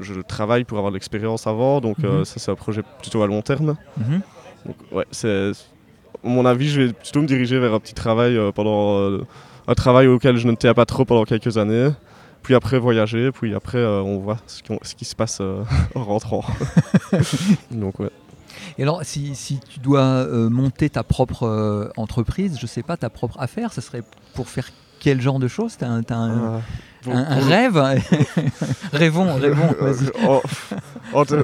je 0.00 0.20
travaille 0.22 0.64
pour 0.64 0.78
avoir 0.78 0.90
de 0.92 0.96
l'expérience 0.96 1.46
avant, 1.46 1.80
donc 1.80 1.98
euh, 2.04 2.20
Mhm. 2.20 2.24
ça 2.24 2.34
c'est 2.40 2.50
un 2.50 2.54
projet 2.54 2.82
plutôt 3.00 3.22
à 3.22 3.26
long 3.26 3.42
terme. 3.42 3.76
Mhm. 3.98 4.20
Donc, 4.66 4.76
ouais, 4.92 5.06
c'est 5.10 5.52
mon 6.22 6.44
avis, 6.46 6.68
je 6.68 6.82
vais 6.82 6.92
plutôt 6.92 7.22
me 7.22 7.26
diriger 7.26 7.58
vers 7.58 7.72
un 7.74 7.80
petit 7.80 7.94
travail 7.94 8.36
euh, 8.36 8.50
pendant 8.52 9.20
un 9.68 9.74
travail 9.74 10.06
auquel 10.06 10.36
je 10.36 10.46
ne 10.48 10.54
tiens 10.54 10.74
pas 10.74 10.84
trop 10.86 11.04
pendant 11.04 11.24
quelques 11.24 11.56
années. 11.56 11.90
Puis 12.42 12.54
après 12.54 12.78
voyager, 12.78 13.30
puis 13.32 13.54
après 13.54 13.84
on 13.84 14.18
voit 14.18 14.38
ce, 14.46 14.62
qu'on- 14.62 14.78
ce 14.82 14.94
qui 14.94 15.04
se 15.04 15.14
passe 15.14 15.40
en 15.94 16.04
rentrant. 16.04 16.42
Donc 17.70 18.00
ouais. 18.00 18.10
Et 18.78 18.82
alors, 18.82 19.00
si, 19.04 19.34
si 19.34 19.58
tu 19.68 19.78
dois 19.80 20.00
euh, 20.02 20.48
monter 20.50 20.90
ta 20.90 21.02
propre 21.02 21.44
euh, 21.46 21.88
entreprise, 21.96 22.58
je 22.60 22.66
sais 22.66 22.82
pas, 22.82 22.96
ta 22.96 23.10
propre 23.10 23.36
affaire, 23.40 23.72
ce 23.72 23.80
serait 23.80 24.02
pour 24.34 24.48
faire 24.48 24.68
quel 24.98 25.20
genre 25.20 25.38
de 25.38 25.48
choses? 25.48 25.76
T'as 25.78 25.88
un, 25.88 26.02
t'as 26.02 26.16
un- 26.16 26.54
Euh, 27.08 27.12
un- 27.12 27.16
un 27.38 27.40
rêve? 27.46 27.76
Rêvons, 28.92 29.34
rêvons, 29.34 29.74
oh, 30.28 30.42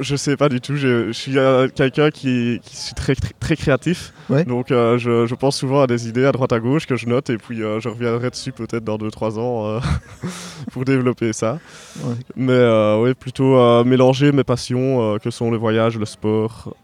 je 0.00 0.16
sais 0.16 0.36
pas 0.36 0.48
du 0.48 0.60
tout. 0.60 0.76
Je, 0.76 1.08
je 1.08 1.12
suis 1.12 1.38
euh, 1.38 1.68
quelqu'un 1.68 2.10
qui, 2.10 2.60
qui 2.62 2.76
suis 2.76 2.94
très, 2.94 3.14
très, 3.14 3.32
très 3.38 3.56
créatif. 3.56 4.12
Ouais. 4.28 4.44
Donc 4.44 4.70
euh, 4.70 4.98
je, 4.98 5.26
je 5.26 5.34
pense 5.34 5.56
souvent 5.56 5.82
à 5.82 5.86
des 5.86 6.08
idées 6.08 6.24
à 6.24 6.32
droite 6.32 6.52
à 6.52 6.60
gauche 6.60 6.86
que 6.86 6.96
je 6.96 7.06
note 7.06 7.30
et 7.30 7.38
puis 7.38 7.62
euh, 7.62 7.80
je 7.80 7.88
reviendrai 7.88 8.30
dessus 8.30 8.52
peut-être 8.52 8.84
dans 8.84 8.96
2-3 8.96 9.38
ans 9.38 9.80
pour 10.72 10.84
développer 10.84 11.32
ça. 11.32 11.58
Ouais. 12.02 12.14
Mais 12.36 12.96
ouais, 12.98 13.14
plutôt 13.14 13.84
mélanger 13.84 14.32
mes 14.32 14.44
passions 14.44 15.18
que 15.18 15.30
sont 15.30 15.50
le 15.50 15.56
voyage, 15.56 15.98
le 15.98 16.06
sport. 16.06 16.74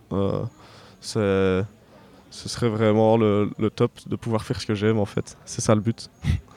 ce 1.00 1.64
serait 2.30 2.68
vraiment 2.68 3.16
le, 3.16 3.50
le 3.58 3.70
top 3.70 3.92
de 4.06 4.16
pouvoir 4.16 4.44
faire 4.44 4.60
ce 4.60 4.66
que 4.66 4.74
j'aime 4.74 4.98
en 4.98 5.06
fait. 5.06 5.36
C'est 5.44 5.60
ça 5.60 5.74
le 5.74 5.80
but. 5.80 6.08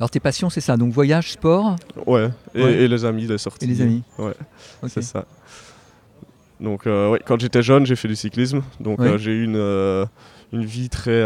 Alors, 0.00 0.10
tes 0.10 0.18
passions, 0.20 0.48
c'est 0.48 0.62
ça, 0.62 0.76
donc 0.78 0.92
voyage, 0.92 1.32
sport 1.32 1.76
Ouais. 2.06 2.30
Et, 2.54 2.62
Ouais. 2.64 2.72
et 2.72 2.88
les 2.88 3.04
amis, 3.04 3.26
les 3.26 3.36
sorties. 3.38 3.66
et 3.66 3.68
les 3.68 3.82
amis. 3.82 4.02
Ouais. 4.18 4.32
C'est 4.88 5.02
ça. 5.02 5.26
Donc, 6.58 6.86
euh, 6.86 7.10
ouais, 7.10 7.20
quand 7.24 7.38
j'étais 7.38 7.62
jeune, 7.62 7.84
j'ai 7.84 7.96
fait 7.96 8.08
du 8.08 8.16
cyclisme. 8.16 8.62
Donc, 8.80 8.98
Ouais. 8.98 9.08
euh, 9.08 9.18
j'ai 9.18 9.32
eu 9.32 9.44
une, 9.44 9.56
euh, 9.56 10.06
une 10.52 10.64
vie 10.64 10.88
très, 10.88 11.22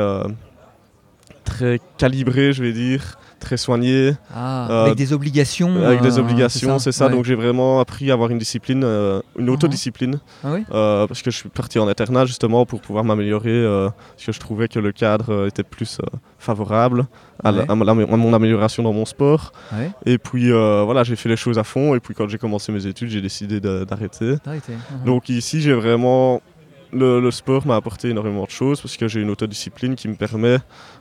très 1.45 1.81
calibrée, 1.99 2.52
je 2.52 2.62
vais 2.64 2.73
dire, 2.73 3.16
très 3.44 3.56
soignée, 3.56 4.12
Ah, 4.34 4.66
Euh, 4.70 4.84
avec 4.86 4.96
des 4.96 5.12
obligations. 5.12 5.76
avec 5.84 6.00
des 6.02 6.18
euh, 6.18 6.22
obligations, 6.22 6.78
c'est 6.78 6.92
ça. 6.92 7.06
Ouais. 7.06 7.12
Donc, 7.12 7.24
j'ai 7.24 7.34
vraiment 7.34 7.78
appris 7.80 8.10
à 8.10 8.14
avoir 8.14 8.30
une 8.30 8.38
discipline, 8.38 8.82
euh, 8.84 9.20
une 9.38 9.50
autodiscipline, 9.50 10.18
Ah 10.42 10.48
oui 10.54 10.64
euh, 10.72 11.06
parce 11.06 11.22
que 11.22 11.30
je 11.30 11.36
suis 11.36 11.48
parti 11.50 11.78
en 11.78 11.86
internat 11.88 12.24
justement 12.26 12.64
pour 12.66 12.80
pouvoir 12.80 13.04
m'améliorer, 13.04 13.62
parce 14.16 14.24
que 14.26 14.32
je 14.32 14.40
trouvais 14.40 14.68
que 14.68 14.78
le 14.78 14.92
cadre 14.92 15.46
était 15.46 15.62
plus 15.62 15.98
favorable 16.38 17.06
à, 17.42 17.52
la- 17.52 17.58
Ouais. 17.62 17.70
à 17.70 17.74
ma- 17.74 17.90
à 17.90 18.16
mon 18.16 18.32
amélioration 18.34 18.82
dans 18.82 18.92
mon 18.92 19.04
sport. 19.04 19.52
Ouais, 19.72 19.90
Et 20.06 20.18
puis, 20.18 20.50
voilà, 20.50 21.04
j'ai 21.04 21.16
fait 21.16 21.28
les 21.28 21.36
choses 21.36 21.58
à 21.58 21.64
fond. 21.64 21.94
Et 21.94 22.00
puis, 22.00 22.14
quand 22.14 22.28
j'ai 22.28 22.38
commencé 22.38 22.72
mes 22.72 22.86
études, 22.86 23.08
j'ai 23.10 23.20
décidé 23.20 23.60
d'arrêter. 23.60 24.32
Mhm. 24.46 25.04
Donc 25.06 25.28
ici, 25.28 25.60
j'ai 25.60 25.72
vraiment... 25.74 26.40
Le, 26.94 27.20
le 27.20 27.30
sport 27.30 27.66
m'a 27.66 27.76
apporté 27.76 28.08
énormément 28.10 28.44
de 28.44 28.50
choses 28.50 28.80
parce 28.80 28.96
que 28.96 29.08
j'ai 29.08 29.20
une 29.20 29.30
autodiscipline 29.30 29.96
qui 29.96 30.06
me 30.08 30.14
permet 30.14 30.58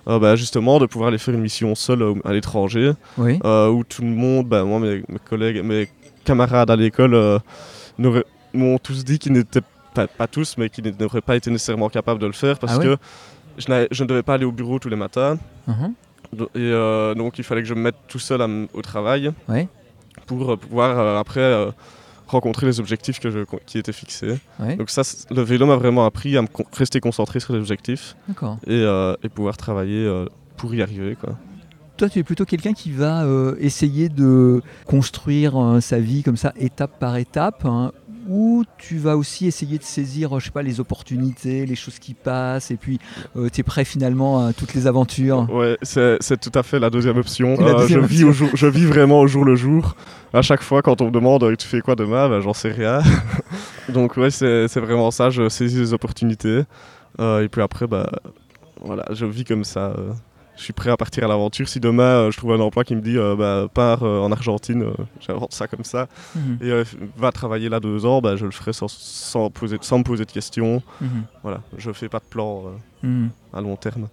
euh, 0.07 0.17
bah, 0.19 0.35
justement 0.35 0.79
de 0.79 0.85
pouvoir 0.87 1.09
aller 1.09 1.17
faire 1.19 1.33
une 1.35 1.41
mission 1.41 1.75
seule 1.75 2.01
euh, 2.01 2.13
à 2.25 2.33
l'étranger 2.33 2.93
Oui, 3.17 3.39
euh, 3.45 3.69
où 3.69 3.83
tout 3.83 4.01
le 4.01 4.07
monde, 4.09 4.47
bah, 4.47 4.63
moi, 4.63 4.79
mes, 4.79 5.03
mes 5.07 5.19
collègues, 5.29 5.61
mes 5.63 5.87
camarades 6.25 6.71
à 6.71 6.75
l'école 6.75 7.39
m'ont 8.53 8.77
tous 8.79 9.03
dit 9.03 9.19
qu'ils 9.19 9.33
n'étaient 9.33 9.61
pas, 9.93 10.07
pas 10.07 10.27
tous, 10.27 10.55
mais 10.57 10.69
qu'ils 10.69 10.93
n'auraient 10.99 11.21
pas 11.21 11.35
été 11.35 11.51
nécessairement 11.51 11.89
capables 11.89 12.19
de 12.19 12.27
le 12.27 12.33
faire 12.33 12.57
parce 12.59 12.73
Ah 12.73 12.83
que 12.83 12.97
je, 13.57 14.03
ne 14.03 14.07
devais 14.07 14.23
pas 14.23 14.33
aller 14.35 14.45
au 14.45 14.51
bureau 14.51 14.79
tous 14.79 14.89
les 14.89 14.95
matins. 14.95 15.37
Do- 16.31 16.49
Et 16.55 17.15
donc 17.15 17.37
il 17.37 17.43
fallait 17.43 17.61
que 17.61 17.67
je 17.67 17.75
me 17.75 17.81
mette 17.81 17.95
tout 18.07 18.17
seul 18.19 18.41
à 18.41 18.47
au 18.73 18.81
travail 18.81 19.31
pour 20.25 20.57
pouvoir 20.57 21.17
après 21.19 21.67
rencontrer 22.27 22.65
les 22.65 22.79
objectifs 22.79 23.19
que 23.19 23.29
je, 23.29 23.39
qui 23.65 23.77
étaient 23.77 23.91
fixés. 23.93 24.39
Donc 24.77 24.89
ça, 24.89 25.01
le 25.29 25.41
vélo 25.41 25.65
m'a 25.65 25.75
vraiment 25.75 26.05
appris 26.05 26.37
à 26.37 26.41
me 26.41 26.47
con- 26.47 26.65
rester 26.73 26.99
concentré 26.99 27.39
sur 27.39 27.53
les 27.53 27.59
objectifs 27.59 28.15
et, 28.67 28.71
euh, 28.71 29.15
et 29.23 29.29
pouvoir 29.29 29.57
travailler 29.57 30.05
euh, 30.05 30.25
pour 30.57 30.73
y 30.73 30.81
arriver. 30.81 31.15
Quoi. 31.19 31.37
Toi, 31.97 32.09
tu 32.09 32.19
es 32.19 32.23
plutôt 32.23 32.45
quelqu'un 32.45 32.73
qui 32.73 32.91
va 32.91 33.23
euh, 33.23 33.55
essayer 33.59 34.09
de 34.09 34.61
construire 34.87 35.77
sa 35.81 35.99
vie 35.99 36.23
comme 36.23 36.37
ça, 36.37 36.53
étape 36.57 36.97
par 36.99 37.17
étape, 37.17 37.65
hein, 37.65 37.91
ou 38.29 38.63
tu 38.77 38.97
vas 38.97 39.17
aussi 39.17 39.47
essayer 39.47 39.77
de 39.77 39.83
saisir, 39.83 40.35
euh, 40.35 40.39
je 40.39 40.45
sais 40.45 40.51
pas, 40.51 40.63
les 40.63 40.79
opportunités, 40.79 41.65
les 41.65 41.75
choses 41.75 41.99
qui 41.99 42.13
passent, 42.13 42.71
et 42.71 42.77
puis 42.77 42.99
tu 43.53 43.59
es 43.59 43.63
prêt 43.63 43.85
finalement 43.85 44.45
à 44.45 44.53
toutes 44.53 44.73
les 44.73 44.87
aventures. 44.87 45.47
Ouais, 45.51 45.77
c'est 45.81 46.39
tout 46.39 46.57
à 46.57 46.63
fait 46.63 46.79
la 46.79 46.89
deuxième 46.89 47.17
option. 47.17 47.55
La 47.59 47.73
Euh, 47.83 47.87
je, 47.87 47.99
vis 47.99 48.23
option. 48.23 48.29
au 48.29 48.31
jour, 48.31 48.49
je 48.53 48.67
vis 48.67 48.85
vraiment 48.85 49.19
au 49.19 49.27
jour 49.27 49.45
le 49.45 49.55
jour. 49.55 49.95
À 50.33 50.41
chaque 50.41 50.61
fois, 50.61 50.81
quand 50.81 51.01
on 51.01 51.05
me 51.05 51.11
demande 51.11 51.43
euh, 51.43 51.55
tu 51.55 51.67
fais 51.67 51.81
quoi 51.81 51.95
demain, 51.95 52.29
ben, 52.29 52.39
j'en 52.41 52.53
sais 52.53 52.71
rien. 52.71 53.01
Donc 53.89 54.17
ouais, 54.17 54.31
c'est 54.31 54.77
vraiment 54.77 55.11
ça. 55.11 55.29
Je 55.29 55.49
saisis 55.49 55.79
les 55.79 55.93
opportunités. 55.93 56.63
Euh, 57.19 57.43
et 57.43 57.49
puis 57.49 57.61
après, 57.61 57.87
bah, 57.87 58.09
voilà, 58.81 59.05
je 59.11 59.25
vis 59.25 59.45
comme 59.45 59.63
ça. 59.63 59.93
Je 60.55 60.63
suis 60.63 60.73
prêt 60.73 60.91
à 60.91 60.97
partir 60.97 61.23
à 61.23 61.27
l'aventure. 61.27 61.67
Si 61.67 61.79
demain 61.79 62.03
euh, 62.03 62.31
je 62.31 62.37
trouve 62.37 62.53
un 62.53 62.59
emploi 62.59 62.83
qui 62.83 62.95
me 62.95 63.01
dit 63.01 63.17
euh, 63.17 63.35
bah, 63.35 63.67
pars 63.73 64.03
euh, 64.03 64.19
en 64.19 64.31
Argentine, 64.31 64.83
euh, 64.83 64.93
j'invente 65.19 65.51
ça 65.53 65.67
comme 65.67 65.83
ça, 65.83 66.07
Mhm, 66.35 66.57
et 66.61 66.83
va 67.17 67.31
travailler 67.31 67.69
là 67.69 67.79
deux 67.79 68.05
ans, 68.05 68.21
bah, 68.21 68.35
je 68.35 68.45
le 68.45 68.51
ferai 68.51 68.71
sans, 68.73 68.87
sans, 68.87 69.49
poser, 69.49 69.77
sans 69.81 69.97
me 69.99 70.03
poser 70.03 70.25
de 70.25 70.31
questions. 70.31 70.81
mhm, 71.01 71.23
Voilà, 71.41 71.61
je 71.77 71.91
fais 71.91 72.07
pas 72.09 72.19
de 72.19 72.25
plan 72.25 72.63
à 73.53 73.61
long 73.61 73.75
terme. 73.75 74.07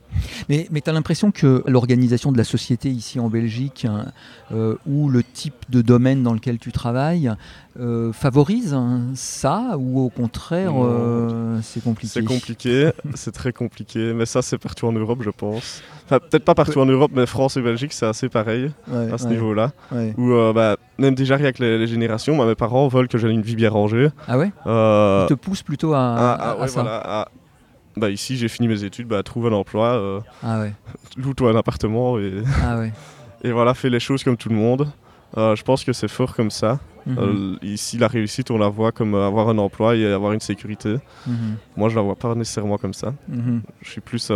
Mais, 0.49 0.67
mais 0.71 0.81
tu 0.81 0.91
as 0.91 0.93
l'impression 0.93 1.31
que 1.31 1.63
l'organisation 1.67 2.33
de 2.33 2.37
la 2.37 2.45
société 2.45 2.91
ici 2.91 3.19
en 3.21 3.29
Belgique, 3.29 3.87
hein, 3.89 4.07
euh, 4.53 4.75
ou 4.87 5.09
le 5.09 5.23
type 5.23 5.55
de 5.71 5.81
domaine 5.81 6.23
dans 6.23 6.35
lequel 6.35 6.59
tu 6.59 6.73
travailles, 6.73 7.33
euh, 7.79 8.13
favorise 8.13 8.75
hein, 8.75 9.03
ça, 9.15 9.77
ou 9.79 10.01
au 10.01 10.11
contraire, 10.11 10.73
euh, 10.77 11.59
c'est 11.63 11.83
compliqué 11.83 12.13
C'est 12.13 12.25
compliqué, 12.25 12.91
c'est 13.15 13.33
très 13.33 13.53
compliqué, 13.53 14.13
mais 14.13 14.27
ça 14.27 14.43
c'est 14.43 14.59
partout 14.59 14.87
en 14.87 14.93
Europe 14.93 15.21
je 15.23 15.31
pense. 15.31 15.83
Enfin 16.05 16.19
peut-être 16.19 16.45
pas 16.45 16.55
partout 16.57 16.81
en 16.81 16.87
Europe, 16.87 17.13
mais 17.15 17.25
France 17.27 17.57
et 17.57 17.63
Belgique 17.63 17.93
c'est 17.93 18.07
assez 18.07 18.29
pareil 18.29 18.71
Ouais, 18.89 19.11
à 19.13 19.17
ce 19.19 19.25
ouais, 19.25 19.31
niveau-là. 19.31 19.71
ouais. 19.93 20.15
Où 20.19 20.53
bah, 20.53 20.77
même 20.99 21.15
déjà 21.15 21.37
rien 21.37 21.53
que 21.53 21.63
les, 21.63 21.79
les 21.79 21.87
générations, 21.87 22.45
mes 22.45 22.55
parents 22.57 22.89
veulent 22.89 23.09
que 23.09 23.17
j'ai 23.19 23.29
une 23.31 23.43
vie 23.43 23.57
bien 23.57 23.71
rangée. 23.71 24.09
Ah 24.29 24.37
ouais? 24.37 24.51
Ils 24.67 25.27
te 25.29 25.35
pousse 25.35 25.63
plutôt 25.63 25.95
à, 25.95 25.99
ah, 26.01 26.33
à- 26.33 26.57
ah, 26.59 26.63
à 26.63 26.69
ça. 26.69 26.83
voilà. 26.83 27.29
Bah, 28.01 28.11
ici 28.11 28.37
j'ai 28.37 28.49
fini 28.49 28.67
mes 28.69 28.83
études, 28.85 29.07
bah, 29.09 29.23
trouve 29.23 29.47
un 29.47 29.53
emploi, 29.53 29.89
euh, 29.95 30.21
Ah 30.43 30.61
ouais, 30.61 30.73
loue-toi 31.17 31.51
un 31.53 31.57
appartement 31.57 32.19
et, 32.19 32.43
ah 32.65 32.79
ouais. 32.79 32.93
et 33.45 33.53
voilà, 33.53 33.75
fais 33.75 33.91
les 33.91 34.01
choses 34.01 34.25
comme 34.25 34.37
tout 34.37 34.49
le 34.49 34.57
monde. 34.57 34.89
Euh, 35.37 35.55
je 35.55 35.63
pense 35.63 35.85
que 35.85 35.93
c'est 35.93 36.09
fort 36.09 36.35
comme 36.35 36.51
ça. 36.51 36.81
Mhm, 37.07 37.17
Euh, 37.19 37.57
ici 37.63 37.97
la 37.97 38.09
réussite 38.09 38.51
on 38.51 38.59
la 38.59 38.69
voit 38.69 38.93
comme 38.93 39.15
avoir 39.15 39.49
un 39.49 39.57
emploi 39.59 39.95
et 39.97 40.05
avoir 40.13 40.33
une 40.33 40.41
sécurité. 40.41 40.97
mhm, 41.27 41.55
Moi 41.77 41.89
je 41.89 41.97
la 41.97 42.03
vois 42.03 42.17
pas 42.17 42.35
nécessairement 42.35 42.79
comme 42.79 42.93
ça. 42.95 43.15
mhm. 43.29 43.63
Je 43.83 43.91
suis 43.91 44.01
plus... 44.01 44.29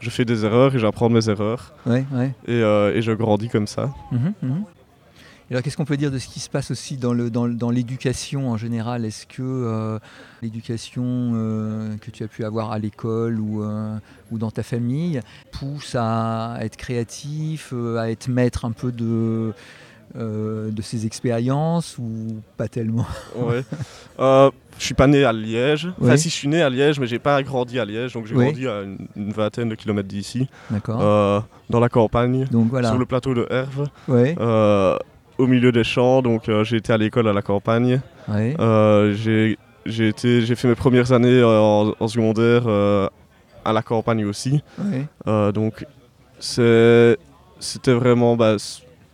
je 0.00 0.10
fais 0.10 0.24
des 0.24 0.44
erreurs 0.44 0.74
et 0.74 0.78
j'apprends 0.78 1.08
mes 1.10 1.28
erreurs. 1.28 1.74
Ouais, 1.86 2.04
ouais. 2.12 2.32
et, 2.46 2.60
et 2.96 3.02
je 3.02 3.12
grandis 3.12 3.48
comme 3.48 3.66
ça. 3.66 3.90
Alors, 5.50 5.62
qu'est-ce 5.64 5.76
qu'on 5.76 5.84
peut 5.84 5.96
dire 5.96 6.12
de 6.12 6.18
ce 6.18 6.28
qui 6.28 6.38
se 6.38 6.48
passe 6.48 6.70
aussi 6.70 6.96
dans 6.96 7.12
le 7.12 7.28
dans, 7.28 7.44
le- 7.46 7.54
dans 7.54 7.70
l'éducation 7.70 8.50
en 8.50 8.56
général? 8.56 9.04
Est-ce 9.04 9.26
que 9.26 9.42
euh, 9.42 9.98
l'éducation 10.42 11.32
euh, 11.34 11.96
que 12.00 12.12
tu 12.12 12.22
as 12.22 12.28
pu 12.28 12.44
avoir 12.44 12.70
à 12.70 12.78
l'école 12.78 13.40
ou, 13.40 13.64
euh, 13.64 13.96
ou 14.30 14.38
dans 14.38 14.52
ta 14.52 14.62
famille 14.62 15.20
pousse 15.50 15.96
à 15.98 16.58
être 16.60 16.76
créatif, 16.76 17.72
à 17.98 18.10
être 18.12 18.28
maître 18.28 18.64
un 18.64 18.70
peu 18.70 18.92
de 18.92 19.52
euh, 20.16 20.70
de 20.70 20.82
ses 20.82 21.04
expériences 21.06 21.98
ou 21.98 22.40
pas 22.56 22.68
tellement? 22.68 23.06
Ouais. 23.36 23.64
Euh, 24.20 24.50
je 24.78 24.84
suis 24.84 24.94
pas 24.94 25.08
né 25.08 25.24
à 25.24 25.32
Liège. 25.32 25.88
Enfin, 26.00 26.16
si 26.16 26.28
je 26.30 26.34
suis 26.34 26.48
né 26.48 26.62
à 26.62 26.70
Liège, 26.70 27.00
mais 27.00 27.06
j'ai 27.08 27.18
pas 27.18 27.42
grandi 27.42 27.80
à 27.80 27.84
Liège, 27.84 28.12
donc 28.14 28.26
j'ai 28.26 28.36
Ouais. 28.36 28.44
grandi 28.46 28.68
à 28.68 28.82
une, 28.82 28.98
une 29.16 29.32
vingtaine 29.32 29.68
de 29.68 29.74
kilomètres 29.74 30.08
d'ici, 30.08 30.48
D'accord. 30.70 31.00
euh, 31.02 31.40
dans 31.70 31.80
la 31.80 31.88
campagne, 31.88 32.44
Donc 32.52 32.68
voilà. 32.70 32.88
sur 32.88 32.98
le 32.98 33.04
plateau 33.06 33.34
de 33.34 33.46
Herve, 33.50 33.88
au 35.40 35.46
milieu 35.46 35.72
des 35.72 35.84
champs. 35.84 36.22
Donc 36.22 36.48
euh, 36.48 36.64
j'ai 36.64 36.76
été 36.76 36.92
à 36.92 36.96
l'école 36.98 37.26
à 37.28 37.32
la 37.32 37.42
campagne. 37.42 38.00
Euh, 38.30 39.14
j'ai 39.14 39.58
j'ai 39.86 40.08
été, 40.08 40.42
j'ai 40.42 40.54
fait 40.54 40.68
mes 40.68 40.74
premières 40.74 41.10
années 41.12 41.40
euh, 41.40 41.58
en, 41.58 41.94
en 41.98 42.08
secondaire 42.08 42.62
à 43.64 43.72
la 43.72 43.82
campagne 43.82 44.24
aussi. 44.24 44.62
donc 45.26 45.84
c'est- 46.38 47.16
c'était 47.58 47.92
vraiment. 47.92 48.36
Bah, 48.36 48.56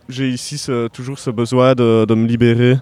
j'ai 0.09 0.29
ici 0.29 0.57
ce- 0.59 0.87
toujours 0.89 1.19
ce 1.19 1.31
besoin 1.31 1.75
de, 1.75 2.05
de 2.05 2.15
me 2.15 2.27
libérer, 2.27 2.77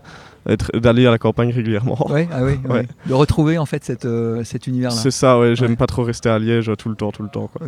d'aller 0.74 1.06
à 1.06 1.10
la 1.10 1.16
campagne 1.18 1.50
régulièrement. 1.50 1.96
Ah 2.10 2.12
oui, 2.14 2.26
ouais. 2.42 2.58
Ouais. 2.68 2.86
De 3.06 3.14
retrouver 3.14 3.56
en 3.56 3.64
fait 3.64 3.82
cette, 3.82 4.04
euh, 4.04 4.44
cet 4.44 4.66
univers-là. 4.66 4.94
C'est 4.96 5.10
ça, 5.10 5.38
ouais, 5.38 5.56
j'aime 5.56 5.70
Ouais. 5.70 5.76
pas 5.76 5.86
trop 5.86 6.02
rester 6.02 6.28
à 6.28 6.38
Liège 6.38 6.70
tout 6.78 6.90
le 6.90 6.96
temps, 6.96 7.12
tout 7.12 7.22
le 7.22 7.30
temps. 7.30 7.48
Quoi. 7.48 7.66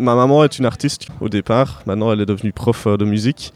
Ma 0.00 0.16
maman 0.16 0.42
est 0.42 0.58
une 0.58 0.66
artiste 0.66 1.06
au 1.20 1.28
départ, 1.28 1.82
maintenant 1.86 2.12
elle 2.12 2.20
est 2.20 2.26
devenue 2.26 2.52
prof 2.52 2.88
de 2.88 3.04
musique. 3.04 3.52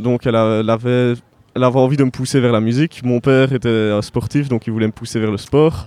Donc 0.00 0.26
elle, 0.26 0.36
a- 0.36 0.60
elle 0.60 0.70
avait, 0.70 1.14
elle 1.54 1.64
avait 1.64 1.78
envie 1.78 1.96
de 1.96 2.04
me 2.04 2.10
pousser 2.10 2.40
vers 2.40 2.52
la 2.52 2.60
musique. 2.60 3.02
Mon 3.04 3.20
père 3.20 3.52
était 3.52 3.90
sportif, 4.02 4.48
donc 4.48 4.66
il 4.66 4.72
voulait 4.72 4.86
me 4.86 4.92
pousser 4.92 5.20
vers 5.20 5.30
le 5.30 5.36
sport. 5.38 5.86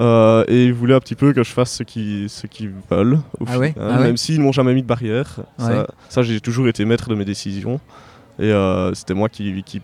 Euh, 0.00 0.42
et 0.48 0.64
ils 0.64 0.72
voulaient 0.74 0.94
un 0.94 1.00
petit 1.00 1.14
peu 1.14 1.32
que 1.32 1.44
je 1.44 1.52
fasse 1.52 1.72
ce 1.72 1.82
qu'ils 1.84 2.28
ce 2.28 2.46
veulent, 2.90 3.20
au 3.38 3.44
Ah 3.46 3.58
ouais? 3.60 3.72
Final, 3.74 3.88
Ah 3.92 3.98
ouais? 3.98 4.04
même 4.06 4.16
s'ils 4.16 4.40
m'ont 4.40 4.50
jamais 4.50 4.74
mis 4.74 4.82
de 4.82 4.88
barrière. 4.88 5.36
Ça, 5.56 5.86
ça, 6.08 6.22
j'ai 6.22 6.40
toujours 6.40 6.66
été 6.66 6.84
maître 6.84 7.08
de 7.08 7.14
mes 7.14 7.24
décisions. 7.24 7.78
Et 8.40 8.50
euh, 8.50 8.92
c'était 8.94 9.14
moi 9.14 9.28
qui, 9.28 9.62
qui, 9.62 9.80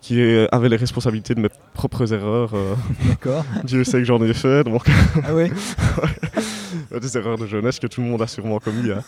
qui 0.00 0.18
avait 0.50 0.70
les 0.70 0.76
responsabilités 0.76 1.34
de 1.34 1.40
mes 1.40 1.50
propres 1.74 2.10
erreurs. 2.14 2.52
euh. 2.54 2.74
D'accord. 3.06 3.44
Dieu 3.64 3.84
sait 3.84 3.98
que 3.98 4.04
j'en 4.04 4.22
ai 4.22 4.32
fait, 4.32 4.64
donc 4.64 4.86
Ah 5.22 5.34
ouais 5.34 5.50
des 7.00 7.16
erreurs 7.18 7.38
de 7.38 7.46
jeunesse 7.46 7.78
que 7.78 7.86
tout 7.86 8.00
le 8.00 8.06
monde 8.08 8.22
a 8.22 8.26
sûrement 8.26 8.58
commis. 8.58 8.90
hein. 8.90 9.02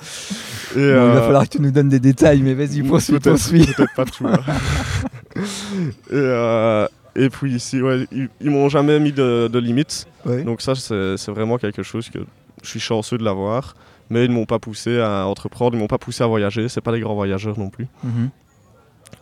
Et, 0.77 0.81
Il 0.81 0.87
va 0.87 0.91
euh, 0.93 1.21
falloir 1.23 1.45
que 1.45 1.49
tu 1.57 1.61
nous 1.63 1.71
donnes 1.71 1.89
des 1.89 2.01
détails, 2.01 2.41
mais 2.43 2.55
vas-y, 2.55 2.83
poursuis, 2.83 3.15
Peut-être 3.15 3.31
poursuis. 3.37 3.67
peut-être 3.77 3.95
pas 3.95 4.05
tout. 4.05 4.27
hein. 4.27 4.39
et, 5.37 6.15
euh, 6.15 6.87
et 7.15 7.29
puis 7.31 7.55
ici, 7.55 7.81
ouais, 7.81 8.07
ils, 8.13 8.29
ils 8.41 8.51
m'ont 8.51 8.69
jamais 8.69 8.99
mis 9.01 9.13
de, 9.13 9.49
de 9.49 9.59
limite. 9.59 10.07
Ouais. 10.25 10.43
Donc 10.43 10.61
ça, 10.63 10.75
c'est 10.75 11.31
vraiment 11.31 11.59
quelque 11.59 11.83
chose 11.83 12.09
que 12.11 12.19
je 12.63 12.69
suis 12.69 12.81
chanceux 12.81 13.19
de 13.19 13.25
l'avoir. 13.25 13.75
Mais 14.09 14.25
ils 14.25 14.31
ne 14.31 14.35
m'ont 14.37 14.47
pas 14.47 14.61
poussé 14.61 15.01
à 15.01 15.27
entreprendre, 15.27 15.75
ils 15.77 15.81
m'ont 15.81 15.89
pas 15.89 15.99
poussé 15.99 16.23
à 16.23 16.29
voyager. 16.29 16.69
C'est 16.69 16.81
pas 16.81 16.93
des 16.93 17.01
grands 17.01 17.17
voyageurs 17.17 17.59
non 17.59 17.71
plus. 17.71 17.89
Mhm. 18.05 18.31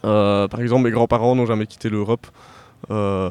Euh, 0.05 0.47
par 0.49 0.61
exemple, 0.61 0.83
mes 0.85 0.91
grands-parents 0.91 1.35
n'ont 1.35 1.47
jamais 1.47 1.67
quitté 1.67 1.89
l'Europe. 1.89 2.27
Euh, 2.91 3.31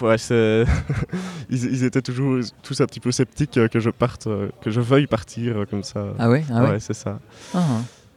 ouais, 0.00 0.16
ils, 1.50 1.64
ils 1.64 1.84
étaient 1.84 2.02
toujours 2.02 2.40
tous 2.62 2.80
un 2.80 2.86
petit 2.86 3.00
peu 3.00 3.10
sceptiques 3.12 3.56
euh, 3.58 3.68
que 3.68 3.80
je 3.80 3.90
parte, 3.90 4.26
euh, 4.26 4.48
que 4.62 4.70
je 4.70 4.80
veuille 4.80 5.06
partir 5.06 5.58
euh, 5.58 5.64
comme 5.66 5.82
ça. 5.82 6.04
Ah 6.18 6.28
ouais, 6.30 6.44
ah 6.52 6.62
ouais. 6.64 6.70
ouais, 6.70 6.80
c'est 6.80 6.94
ça. 6.94 7.18
Ah, 7.54 7.60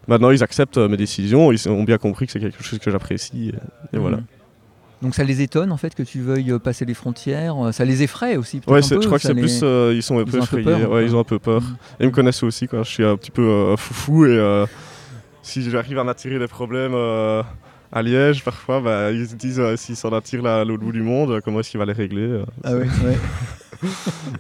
Maintenant, 0.08 0.32
ils 0.32 0.42
acceptent 0.44 0.78
mes 0.78 0.98
décisions, 0.98 1.52
ils 1.52 1.70
ont 1.70 1.84
bien 1.84 1.98
compris 1.98 2.26
que 2.26 2.32
c'est 2.32 2.40
quelque 2.40 2.64
chose 2.64 2.80
que 2.80 2.90
j'apprécie. 2.92 3.52
Et, 3.94 3.96
et 3.98 4.00
voilà. 4.00 4.18
Mhm. 4.18 4.24
Donc 5.04 5.16
ça 5.16 5.24
les 5.24 5.42
étonne 5.42 5.72
en 5.72 5.78
fait 5.78 5.96
que 5.96 6.04
tu 6.04 6.22
veuilles 6.22 6.54
passer 6.64 6.86
les 6.86 6.94
frontières, 6.94 7.56
ça 7.72 7.86
les 7.86 8.04
effraie 8.04 8.38
aussi 8.38 8.62
Ouais, 8.68 8.80
un 8.80 8.82
c'est- 8.84 8.96
peu, 8.96 9.02
je 9.02 9.08
crois 9.08 9.18
que 9.18 9.24
c'est 9.24 9.34
les- 9.34 9.42
plus. 9.42 9.62
euh, 9.64 9.94
ils 9.96 10.04
sont 10.04 10.20
un 10.20 10.26
peu 10.26 10.38
effrayés. 10.38 10.64
peur, 10.64 10.92
ouais, 10.92 11.06
ils 11.06 11.16
ont 11.16 11.20
un 11.20 11.24
peu 11.24 11.40
peur. 11.40 11.62
Mhm. 11.62 11.76
Et 12.00 12.04
ils 12.04 12.08
me 12.08 12.12
connaissent 12.12 12.44
aussi, 12.44 12.68
quoi. 12.68 12.84
Je 12.84 12.90
suis 12.90 13.04
un 13.04 13.18
petit 13.18 13.32
peu 13.32 13.42
euh, 13.42 13.76
foufou 13.78 14.26
et 14.26 14.30
euh, 14.38 14.68
si 15.42 15.68
j'arrive 15.72 15.98
à 15.98 16.04
m'attirer 16.04 16.38
des 16.38 16.48
problèmes 16.48 16.94
à 17.92 18.02
Liège, 18.02 18.44
parfois, 18.44 18.80
bah, 18.82 19.12
ils 19.12 19.28
se 19.28 19.36
disent 19.36 19.60
euh, 19.60 19.76
s'ils 19.76 19.96
s'en 19.96 20.10
attirent 20.14 20.42
là, 20.44 20.62
à 20.62 20.66
l'autre 20.66 20.84
bout 20.84 20.92
du 20.92 21.02
monde, 21.02 21.32
euh, 21.32 21.42
comment 21.44 21.60
est-ce 21.60 21.70
qu'il 21.72 21.80
va 21.80 21.86
les 21.86 21.94
régler 21.94 22.22
euh, 22.22 22.46
Ah 22.64 22.74
ouais. 22.76 22.88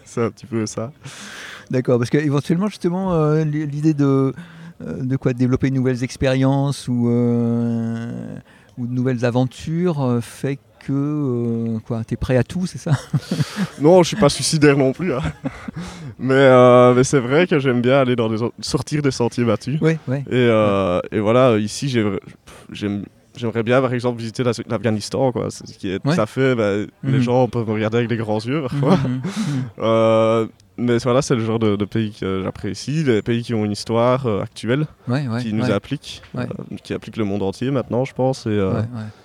C'est 0.05 0.21
un 0.23 0.29
petit 0.29 0.45
peu 0.45 0.65
ça. 0.65 0.91
D'accord, 1.69 1.97
parce 1.97 2.09
qu'éventuellement 2.09 2.67
justement 2.67 3.13
euh, 3.13 3.43
l'idée 3.43 3.93
de, 3.93 4.33
de 4.85 5.15
quoi 5.17 5.33
développer 5.33 5.69
de 5.69 5.75
nouvelles 5.75 6.03
expériences 6.03 6.87
ou, 6.87 7.07
ou 8.77 8.87
de 8.87 8.93
nouvelles 8.93 9.25
aventures 9.25 10.19
fait 10.21 10.59
que 10.85 10.91
euh, 10.93 11.79
quoi, 11.85 12.03
t'es 12.03 12.15
prêt 12.15 12.37
à 12.37 12.43
tout, 12.43 12.65
c'est 12.65 12.77
ça? 12.79 12.91
Non, 13.81 14.01
je 14.03 14.09
suis 14.09 14.17
pas 14.17 14.29
suicidaire 14.29 14.77
non 14.77 14.93
plus. 14.93 15.13
hein. 15.13 15.21
mais 16.19 16.33
euh, 16.33 16.93
mais 16.95 17.03
c'est 17.03 17.19
vrai 17.19 17.47
que 17.47 17.59
j'aime 17.59 17.81
bien 17.81 17.99
aller 17.99 18.15
dans 18.15 18.29
des 18.29 18.37
sortir 18.61 19.01
des 19.01 19.11
sentiers 19.11 19.43
battus. 19.43 19.79
Ouais, 19.81 19.97
ouais. 20.07 20.23
Et, 20.27 20.33
euh, 20.33 20.99
et 21.11 21.19
voilà, 21.19 21.57
ici, 21.57 21.87
j'ai- 21.89 22.19
j'aime- 22.71 23.05
j'aimerais 23.35 23.63
bien, 23.63 23.81
par 23.81 23.93
exemple, 23.93 24.19
visiter 24.19 24.43
la- 24.43 24.51
l'Afghanistan. 24.67 25.31
quoi. 25.31 25.49
Ce 25.51 25.63
qui 25.63 25.89
est 25.89 26.05
Ouais. 26.05 26.15
tout 26.15 26.21
à 26.21 26.25
fait. 26.25 26.55
Mhm. 26.55 26.87
Les 27.11 27.21
gens 27.21 27.47
peuvent 27.47 27.67
me 27.67 27.73
regarder 27.73 27.97
avec 27.97 28.09
des 28.09 28.17
grands 28.17 28.39
yeux 28.39 28.61
parfois. 28.61 28.97
Mhm, 28.97 29.13
mhm. 29.13 29.21
Euh, 29.79 30.47
mais 30.77 30.97
voilà, 30.99 31.21
c'est 31.21 31.35
le 31.35 31.43
genre 31.45 31.59
de, 31.59 31.75
de 31.75 31.85
pays 31.85 32.11
que 32.19 32.41
j'apprécie, 32.43 33.03
des 33.03 33.21
pays 33.21 33.43
qui 33.43 33.53
ont 33.53 33.65
une 33.65 33.71
histoire 33.73 34.25
euh, 34.25 34.41
actuelle, 34.41 34.85
Ouais, 35.07 35.27
ouais, 35.27 35.41
qui 35.41 35.53
nous 35.53 35.69
appliquent, 35.71 36.21
euh, 36.37 36.45
qui 36.83 36.93
appliquent 36.93 37.17
le 37.17 37.25
monde 37.25 37.43
entier 37.43 37.69
maintenant, 37.71 38.03
je 38.05 38.13
pense. 38.13 38.47
Et 38.47 38.59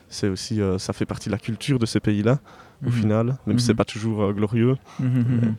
c'est 0.08 0.28
aussi, 0.28 0.60
ça 0.78 0.92
fait 0.92 1.06
partie 1.06 1.28
de 1.28 1.32
la 1.32 1.38
culture 1.38 1.78
de 1.78 1.86
ces 1.86 2.00
pays-là, 2.00 2.38
au 2.84 2.86
Mhm. 2.90 2.92
final, 2.92 3.26
même 3.46 3.58
si 3.58 3.64
Mhm. 3.64 3.68
c'est 3.68 3.74
pas 3.74 3.84
toujours 3.84 4.32
glorieux. 4.34 4.76
Mhm, 5.00 5.08
mhm. 5.18 5.54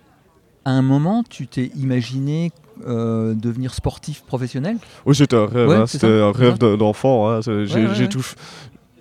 À 0.68 0.72
un 0.72 0.82
moment, 0.82 1.24
tu 1.24 1.48
t'es 1.48 1.72
imaginé 1.78 2.52
euh, 2.86 3.34
devenir 3.34 3.74
sportif 3.74 4.24
professionnel? 4.24 4.76
Oui, 5.06 5.16
c'était 5.16 5.38
un 5.38 5.46
rêve, 5.46 5.70
Ouais, 5.70 5.76
hein, 5.78 5.88
c'était 5.88 6.08
un 6.08 6.34
rêve 6.34 6.58
d'enfant. 6.58 7.30
hein, 7.30 7.40
J'ai 7.42 7.86
ouais, 7.86 8.08
tout 8.10 8.20
f- 8.20 8.36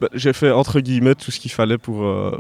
bah, 0.01 0.07
j'ai 0.15 0.33
fait 0.33 0.53
entre 0.53 0.79
guillemets 0.79 1.17
tout 1.17 1.33
ce 1.33 1.41
qu'il 1.41 1.51
fallait 1.51 1.77
pour. 1.77 2.05
euh, 2.05 2.39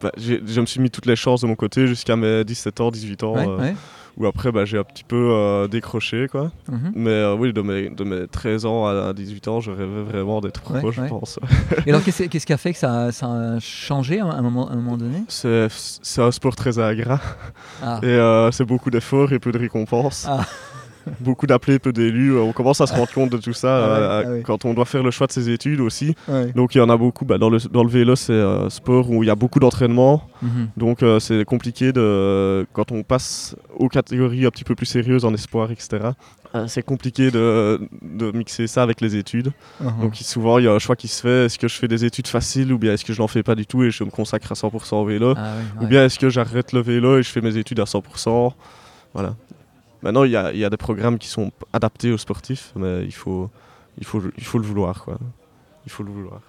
bah, 0.00 0.12
j'ai- 0.16 0.40
je 0.46 0.60
me 0.60 0.66
suis 0.66 0.78
mis 0.80 0.90
toutes 0.90 1.06
les 1.06 1.16
chances 1.16 1.40
de 1.40 1.48
mon 1.48 1.56
côté 1.56 1.88
jusqu'à 1.88 2.14
mes 2.14 2.44
17 2.44 2.80
ans, 2.80 2.92
18 2.92 3.24
ans, 3.24 3.34
Ouais, 3.34 3.46
euh. 3.48 3.72
Où 4.16 4.26
après 4.26 4.52
bah, 4.52 4.64
j'ai 4.64 4.78
un 4.78 4.84
petit 4.84 5.04
peu 5.04 5.30
euh, 5.32 5.68
décroché. 5.68 6.26
quoi. 6.30 6.50
Mhm. 6.70 6.92
Mais 6.94 7.10
euh, 7.10 7.34
oui, 7.34 7.52
de 7.52 7.62
mes, 7.62 7.90
de 7.90 8.04
mes 8.04 8.26
13 8.28 8.66
ans 8.66 8.86
à 8.86 9.12
18 9.12 9.48
ans, 9.48 9.60
je 9.60 9.70
rêvais 9.70 10.02
vraiment 10.02 10.40
d'être 10.40 10.60
pro, 10.60 10.74
Ouais, 10.74 10.92
je 10.92 11.00
ouais. 11.00 11.08
pense. 11.08 11.38
Et 11.86 11.90
alors, 11.90 12.02
qu'est-ce 12.04 12.24
qu'est-ce 12.24 12.46
qui 12.46 12.52
a 12.52 12.56
fait 12.58 12.72
que 12.72 12.78
ça, 12.78 13.12
ça 13.12 13.26
a 13.26 13.58
changé 13.60 14.20
à 14.20 14.26
un 14.26 14.42
moment, 14.42 14.68
à 14.68 14.72
un 14.72 14.76
moment 14.76 14.96
donné? 14.96 15.24
C'est 15.28 15.68
c'est 15.70 16.22
un 16.22 16.30
sport 16.32 16.56
très 16.56 16.78
agréable 16.78 17.20
ah. 17.82 18.00
et 18.02 18.06
euh, 18.06 18.50
c'est 18.50 18.64
beaucoup 18.64 18.90
d'efforts 18.90 19.32
et 19.32 19.38
peu 19.38 19.52
de 19.52 19.58
récompenses. 19.58 20.26
Ah. 20.28 20.44
Beaucoup 21.20 21.46
d'appelés, 21.46 21.78
peu 21.78 21.92
d'élus. 21.92 22.36
On 22.38 22.52
commence 22.52 22.80
à 22.80 22.86
se 22.86 22.94
rendre 22.94 23.10
compte 23.12 23.30
de 23.30 23.38
tout 23.38 23.52
ça 23.52 23.76
Ah 23.76 23.80
ouais, 23.80 23.94
euh, 23.98 24.22
ah 24.24 24.30
ouais. 24.30 24.42
quand 24.44 24.64
on 24.64 24.74
doit 24.74 24.84
faire 24.84 25.02
le 25.02 25.10
choix 25.10 25.26
de 25.26 25.32
ses 25.32 25.50
études 25.50 25.80
aussi. 25.80 26.14
Ouais. 26.28 26.52
Donc 26.52 26.74
il 26.74 26.78
y 26.78 26.80
en 26.80 26.88
a 26.90 26.96
beaucoup. 26.96 27.24
Bah, 27.24 27.38
dans, 27.38 27.50
le, 27.50 27.58
dans 27.70 27.82
le 27.84 27.90
vélo, 27.90 28.16
c'est 28.16 28.40
un 28.40 28.70
sport 28.70 29.10
où 29.10 29.22
il 29.22 29.26
y 29.26 29.30
a 29.30 29.34
beaucoup 29.34 29.60
d'entraînement. 29.60 30.28
Mhm. 30.42 30.68
Donc 30.76 31.02
euh, 31.02 31.20
c'est 31.20 31.44
compliqué 31.44 31.92
de, 31.92 32.66
quand 32.72 32.92
on 32.92 33.02
passe 33.02 33.56
aux 33.76 33.88
catégories 33.88 34.46
un 34.46 34.50
petit 34.50 34.64
peu 34.64 34.74
plus 34.74 34.86
sérieuses 34.86 35.24
en 35.24 35.32
espoir, 35.34 35.70
etc. 35.70 36.10
euh, 36.54 36.66
c'est 36.68 36.82
compliqué 36.82 37.30
de, 37.30 37.80
de 38.02 38.30
mixer 38.36 38.66
ça 38.66 38.82
avec 38.82 39.00
les 39.00 39.16
études. 39.16 39.52
Mhm. 39.80 39.92
Donc 40.02 40.16
souvent 40.16 40.58
il 40.58 40.64
y 40.64 40.68
a 40.68 40.72
un 40.72 40.78
choix 40.78 40.96
qui 40.96 41.08
se 41.08 41.20
fait. 41.22 41.46
Est-ce 41.46 41.58
que 41.58 41.68
je 41.68 41.74
fais 41.76 41.88
des 41.88 42.04
études 42.04 42.26
faciles 42.26 42.72
ou 42.72 42.78
bien 42.78 42.92
est-ce 42.92 43.04
que 43.04 43.12
je 43.12 43.20
n'en 43.22 43.28
fais 43.28 43.42
pas 43.42 43.54
du 43.54 43.66
tout 43.66 43.82
et 43.84 43.90
je 43.90 44.04
me 44.04 44.10
consacre 44.10 44.50
à 44.52 44.54
100% 44.54 44.96
au 44.96 45.04
vélo? 45.04 45.34
Ah 45.36 45.54
Ou 45.80 45.86
bien 45.86 46.04
est-ce 46.04 46.18
que 46.18 46.28
j'arrête 46.28 46.72
le 46.72 46.80
vélo 46.80 47.18
et 47.18 47.22
je 47.22 47.30
fais 47.30 47.40
mes 47.40 47.56
études 47.56 47.80
à 47.80 47.84
100% 47.84 48.52
Voilà. 49.14 49.34
Maintenant 50.02 50.24
il 50.24 50.32
y 50.32 50.36
a, 50.36 50.52
il 50.52 50.58
y 50.58 50.64
a 50.64 50.70
des 50.70 50.76
programmes 50.76 51.18
qui 51.18 51.28
sont 51.28 51.52
adaptés 51.72 52.10
aux 52.12 52.18
sportifs, 52.18 52.72
mais 52.76 53.04
il 53.04 53.12
faut, 53.12 53.50
il 53.98 54.04
faut, 54.06 54.22
il 54.36 54.44
faut 54.44 54.58
le 54.58 54.64
vouloir. 54.64 55.04
Quoi. 55.04 55.18
Il 55.86 55.90
faut 55.90 56.02
le 56.02 56.10
vouloir. 56.10 56.40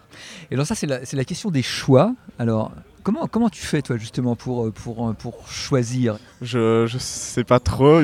Et 0.51 0.53
alors 0.55 0.65
ça, 0.65 0.75
c'est 0.75 0.87
la, 0.87 1.25
question 1.25 1.49
des 1.49 1.63
choix. 1.63 2.13
Alors, 2.37 2.71
comment, 3.03 3.27
comment 3.27 3.49
tu 3.49 3.65
fais, 3.65 3.81
toi, 3.81 3.97
justement, 3.97 4.35
pour, 4.35 4.67
euh, 4.67 4.71
pour, 4.71 5.09
euh, 5.09 5.13
pour 5.13 5.47
choisir? 5.47 6.17
Je, 6.41 6.85
je 6.87 6.97
sais 6.99 7.43
pas 7.43 7.59
trop. 7.59 8.01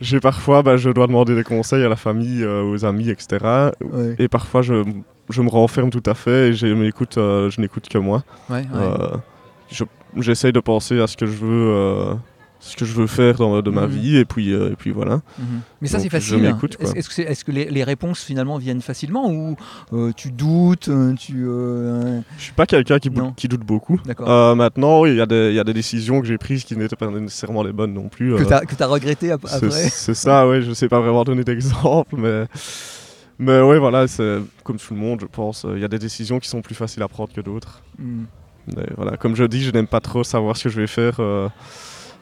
J'ai, 0.00 0.20
parfois, 0.20 0.62
bah, 0.62 0.76
je 0.76 0.90
dois 0.90 1.06
demander 1.06 1.34
des 1.34 1.44
conseils 1.44 1.82
à 1.84 1.88
la 1.88 1.96
famille, 1.96 2.42
euh, 2.42 2.62
aux 2.62 2.84
amis, 2.84 3.08
etc. 3.08 3.70
Ouais, 3.80 4.16
Et 4.18 4.28
parfois, 4.28 4.60
je, 4.60 4.84
je 5.30 5.40
me 5.40 5.48
renferme 5.48 5.88
tout 5.90 6.02
à 6.04 6.14
fait 6.14 6.48
et 6.48 6.52
je 6.52 6.66
euh, 6.66 7.50
n'écoute 7.56 7.88
que 7.88 7.98
moi. 7.98 8.24
ouais, 8.50 8.56
ouais. 8.56 8.64
Euh, 8.74 9.16
je- 9.70 9.84
j'essaye 10.18 10.52
de 10.52 10.60
penser 10.60 11.00
à 11.00 11.06
ce 11.06 11.16
que 11.16 11.24
je 11.26 11.32
veux, 11.32 11.70
euh, 11.72 12.14
ce 12.66 12.76
que 12.76 12.84
je 12.86 12.92
veux 12.94 13.06
faire 13.06 13.34
dans, 13.36 13.60
de 13.60 13.70
ma 13.70 13.82
Mhm. 13.86 13.92
vie 13.92 14.16
et 14.16 14.24
puis, 14.24 14.52
euh, 14.52 14.72
et 14.72 14.76
puis 14.76 14.90
voilà. 14.90 15.16
Mhm. 15.38 15.60
Mais 15.82 15.88
ça, 15.88 15.98
c'est 15.98 16.04
je 16.04 16.08
facile. 16.10 16.38
m'écoute, 16.38 16.76
quoi. 16.76 16.90
Est-ce 16.96 17.44
que, 17.44 17.52
les, 17.52 17.66
les 17.66 17.84
réponses, 17.84 18.22
finalement, 18.22 18.56
viennent 18.58 18.80
facilement 18.80 19.30
ou 19.30 19.56
euh, 19.92 20.12
tu 20.16 20.30
doutes 20.30 20.88
euh, 20.88 21.12
tu, 21.14 21.44
euh, 21.46 22.20
Je 22.38 22.42
suis 22.44 22.52
pas 22.52 22.64
quelqu'un 22.66 22.98
qui, 22.98 23.10
doute 23.48 23.60
beaucoup. 23.64 24.00
Maintenant, 24.18 25.04
il 25.04 25.14
y, 25.16 25.20
a 25.20 25.26
des- 25.26 25.50
il 25.50 25.54
y 25.54 25.60
a 25.60 25.64
des 25.64 25.74
décisions 25.74 26.20
que 26.20 26.26
j'ai 26.26 26.38
prises 26.38 26.64
qui 26.64 26.76
n'étaient 26.76 26.96
pas 26.96 27.08
nécessairement 27.10 27.62
les 27.62 27.72
bonnes 27.72 27.92
non 27.92 28.08
plus. 28.08 28.34
que 28.36 28.74
tu 28.74 28.82
as, 28.82 28.86
regretté 28.86 29.30
ap- 29.30 29.42
C'est 29.46 29.56
après 29.66 29.70
c'est 29.70 30.14
ça, 30.14 30.48
ouais, 30.48 30.62
je 30.62 30.72
sais 30.72 30.88
pas 30.88 31.00
vraiment 31.00 31.24
donner 31.24 31.44
d'exemple, 31.44 32.16
mais. 32.16 32.46
Mais 33.38 33.60
ouais, 33.60 33.80
voilà, 33.80 34.06
c'est 34.06 34.38
comme 34.62 34.76
tout 34.78 34.94
le 34.94 35.00
monde, 35.00 35.18
je 35.20 35.26
pense. 35.26 35.66
Il 35.74 35.80
y 35.80 35.84
a 35.84 35.88
des 35.88 35.98
décisions 35.98 36.38
qui 36.38 36.48
sont 36.48 36.62
plus 36.62 36.76
faciles 36.76 37.02
à 37.02 37.08
prendre 37.08 37.32
que 37.32 37.40
d'autres. 37.40 37.82
Mais 37.98 38.86
voilà, 38.96 39.16
comme 39.16 39.34
je 39.36 39.44
dis, 39.44 39.62
je 39.62 39.70
n'aime 39.72 39.86
pas 39.88 40.00
trop 40.00 40.24
savoir 40.24 40.56
ce 40.56 40.64
que 40.64 40.68
je 40.70 40.80
vais 40.80 40.86
faire 40.86 41.16
euh, 41.20 41.48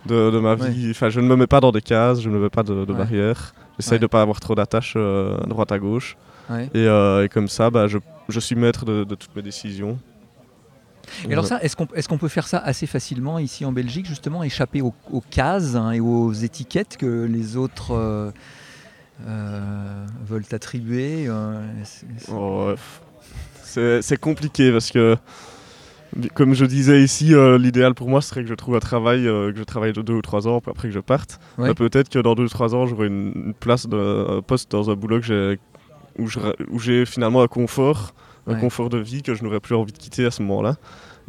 de, 0.06 0.30
de 0.30 0.38
ma 0.38 0.54
Ouais. 0.54 0.70
vie. 0.70 0.90
Enfin, 0.90 1.08
je 1.10 1.20
ne 1.20 1.26
me 1.26 1.36
mets 1.36 1.46
pas 1.46 1.60
dans 1.60 1.72
des 1.72 1.80
cases, 1.82 2.20
je 2.20 2.28
ne 2.28 2.34
me 2.36 2.42
mets 2.42 2.50
pas 2.50 2.62
de, 2.62 2.84
de 2.84 2.92
Ouais. 2.92 2.98
barrières. 2.98 3.54
J'essaye 3.78 3.94
Ouais. 3.96 3.98
de 4.00 4.06
pas 4.06 4.22
avoir 4.22 4.40
trop 4.40 4.54
d'attaches 4.54 4.94
euh, 4.96 5.36
à 5.42 5.46
droite 5.46 5.72
à 5.72 5.78
gauche. 5.78 6.16
Et, 6.50 6.86
euh, 6.86 7.24
et 7.24 7.28
comme 7.30 7.48
ça, 7.48 7.70
bah, 7.70 7.86
je, 7.86 7.96
je 8.28 8.38
suis 8.40 8.54
maître 8.56 8.84
de, 8.84 9.04
de 9.04 9.14
toutes 9.14 9.34
mes 9.34 9.40
décisions. 9.42 9.98
Et 11.28 11.32
alors 11.32 11.46
ça, 11.46 11.58
est-ce 11.62 11.74
qu'on 11.76 11.86
est 11.94 12.06
qu'on 12.06 12.18
peut 12.18 12.28
faire 12.28 12.46
ça 12.46 12.58
assez 12.58 12.86
facilement 12.86 13.38
ici 13.38 13.64
en 13.64 13.72
Belgique, 13.72 14.06
justement, 14.06 14.42
échapper 14.42 14.82
aux, 14.82 14.94
aux 15.10 15.20
cases 15.22 15.74
hein, 15.76 15.92
et 15.92 16.00
aux 16.00 16.32
étiquettes 16.32 16.96
que 16.98 17.24
les 17.24 17.56
autres 17.56 17.92
euh, 17.92 18.30
veulent 20.26 20.44
attribuer 20.52 21.28
c'est- 21.84 22.06
Oh, 22.32 22.72
c'est 24.00 24.16
compliqué 24.20 24.70
parce 24.72 24.90
que, 24.90 25.16
comme 26.34 26.54
je 26.54 26.64
disais 26.64 27.02
ici, 27.02 27.34
euh, 27.34 27.58
l'idéal 27.58 27.94
pour 27.94 28.08
moi 28.08 28.20
serait 28.20 28.42
que 28.42 28.48
je 28.48 28.54
trouve 28.54 28.76
un 28.76 28.80
travail, 28.80 29.26
euh, 29.26 29.52
que 29.52 29.58
je 29.58 29.64
travaille 29.64 29.92
de 29.92 30.02
deux 30.02 30.14
ou 30.14 30.22
trois 30.22 30.46
ans 30.46 30.60
puis 30.60 30.70
après 30.70 30.88
que 30.88 30.94
je 30.94 31.00
parte. 31.00 31.38
Ouais. 31.58 31.68
Mais 31.68 31.74
Peut-être 31.74 32.08
que 32.08 32.18
dans 32.18 32.34
deux 32.34 32.44
ou 32.44 32.48
trois 32.48 32.74
ans, 32.74 32.86
j'aurai 32.86 33.06
une, 33.06 33.32
une 33.34 33.54
place, 33.54 33.86
de, 33.86 34.38
un 34.38 34.42
poste 34.42 34.70
dans 34.70 34.90
un 34.90 34.94
boulot 34.94 35.20
que 35.20 35.58
où 36.18 36.78
j'ai 36.78 37.06
finalement 37.06 37.42
un 37.42 37.46
confort, 37.48 38.12
un 38.46 38.54
Ouais. 38.54 38.60
confort 38.60 38.88
de 38.90 38.98
vie 38.98 39.22
que 39.22 39.34
je 39.34 39.42
n'aurais 39.44 39.60
plus 39.60 39.74
envie 39.74 39.92
de 39.92 39.98
quitter 39.98 40.26
à 40.26 40.30
ce 40.30 40.42
moment-là. 40.42 40.76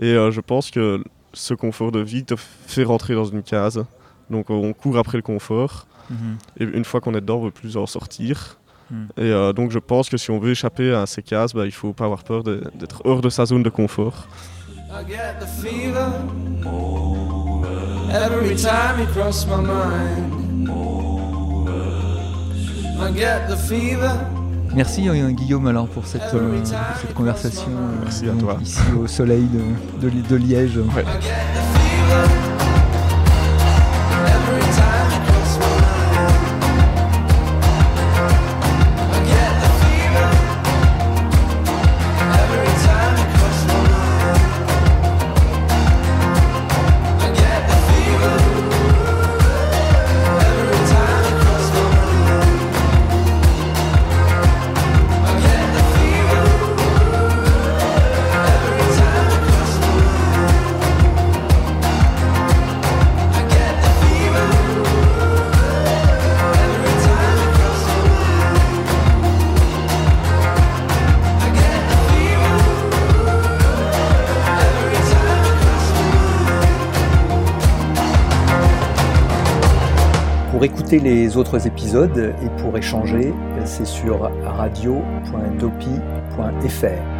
Et 0.01 0.13
euh, 0.13 0.31
je 0.31 0.41
pense 0.41 0.71
que 0.71 1.01
ce 1.33 1.53
confort 1.53 1.91
de 1.91 1.99
vie 1.99 2.25
te 2.25 2.35
fait 2.35 2.83
rentrer 2.83 3.13
dans 3.15 3.25
une 3.25 3.43
case. 3.43 3.85
Donc 4.29 4.49
on 4.49 4.73
court 4.73 4.97
après 4.97 5.17
le 5.17 5.21
confort. 5.21 5.87
Mhm. 6.09 6.37
Et 6.59 6.63
une 6.65 6.83
fois 6.85 6.99
qu'on 6.99 7.13
est 7.13 7.21
dedans, 7.21 7.37
on 7.37 7.41
ne 7.41 7.45
veut 7.45 7.51
plus 7.51 7.77
en 7.77 7.85
sortir. 7.85 8.57
Hmm. 8.91 9.05
Et 9.17 9.21
euh, 9.31 9.53
donc 9.53 9.71
je 9.71 9.79
pense 9.79 10.09
que 10.09 10.17
si 10.17 10.29
on 10.31 10.39
veut 10.39 10.51
échapper 10.51 10.93
à 10.93 11.05
ces 11.05 11.21
cases, 11.21 11.53
bah, 11.53 11.63
il 11.63 11.67
ne 11.67 11.71
faut 11.71 11.93
pas 11.93 12.05
avoir 12.05 12.23
peur 12.23 12.43
d'être 12.43 13.01
hors 13.05 13.21
de 13.21 13.29
sa 13.29 13.45
zone 13.45 13.63
de 13.63 13.69
confort. 13.69 14.27
I 14.95 15.03
get 15.03 15.39
the 15.39 15.47
fever. 15.47 16.11
Every 18.11 18.55
time 18.55 18.99
you 18.99 19.07
cross 19.07 19.45
my 19.47 19.57
mind, 19.61 20.69
I 22.99 23.11
get 23.11 23.47
the 23.49 23.57
fever. 23.57 24.11
Merci 24.75 25.07
Guillaume 25.33 25.67
alors 25.67 25.87
pour 25.87 26.05
cette, 26.07 26.21
euh, 26.33 26.57
pour 26.59 26.67
cette 27.01 27.13
conversation 27.13 27.67
euh, 27.69 28.03
Merci 28.03 28.27
à 28.27 28.33
toi. 28.33 28.57
ici 28.61 28.79
au 28.99 29.05
soleil 29.07 29.43
de, 30.01 30.09
de- 30.09 30.21
de 30.27 30.35
Liège. 30.35 30.77
Ouais. 30.77 31.05
Les 80.99 81.37
autres 81.37 81.67
épisodes 81.67 82.33
et 82.43 82.49
pour 82.61 82.77
échanger, 82.77 83.33
c'est 83.65 83.85
sur 83.85 84.29
radio.dopi.fr. 84.43 87.12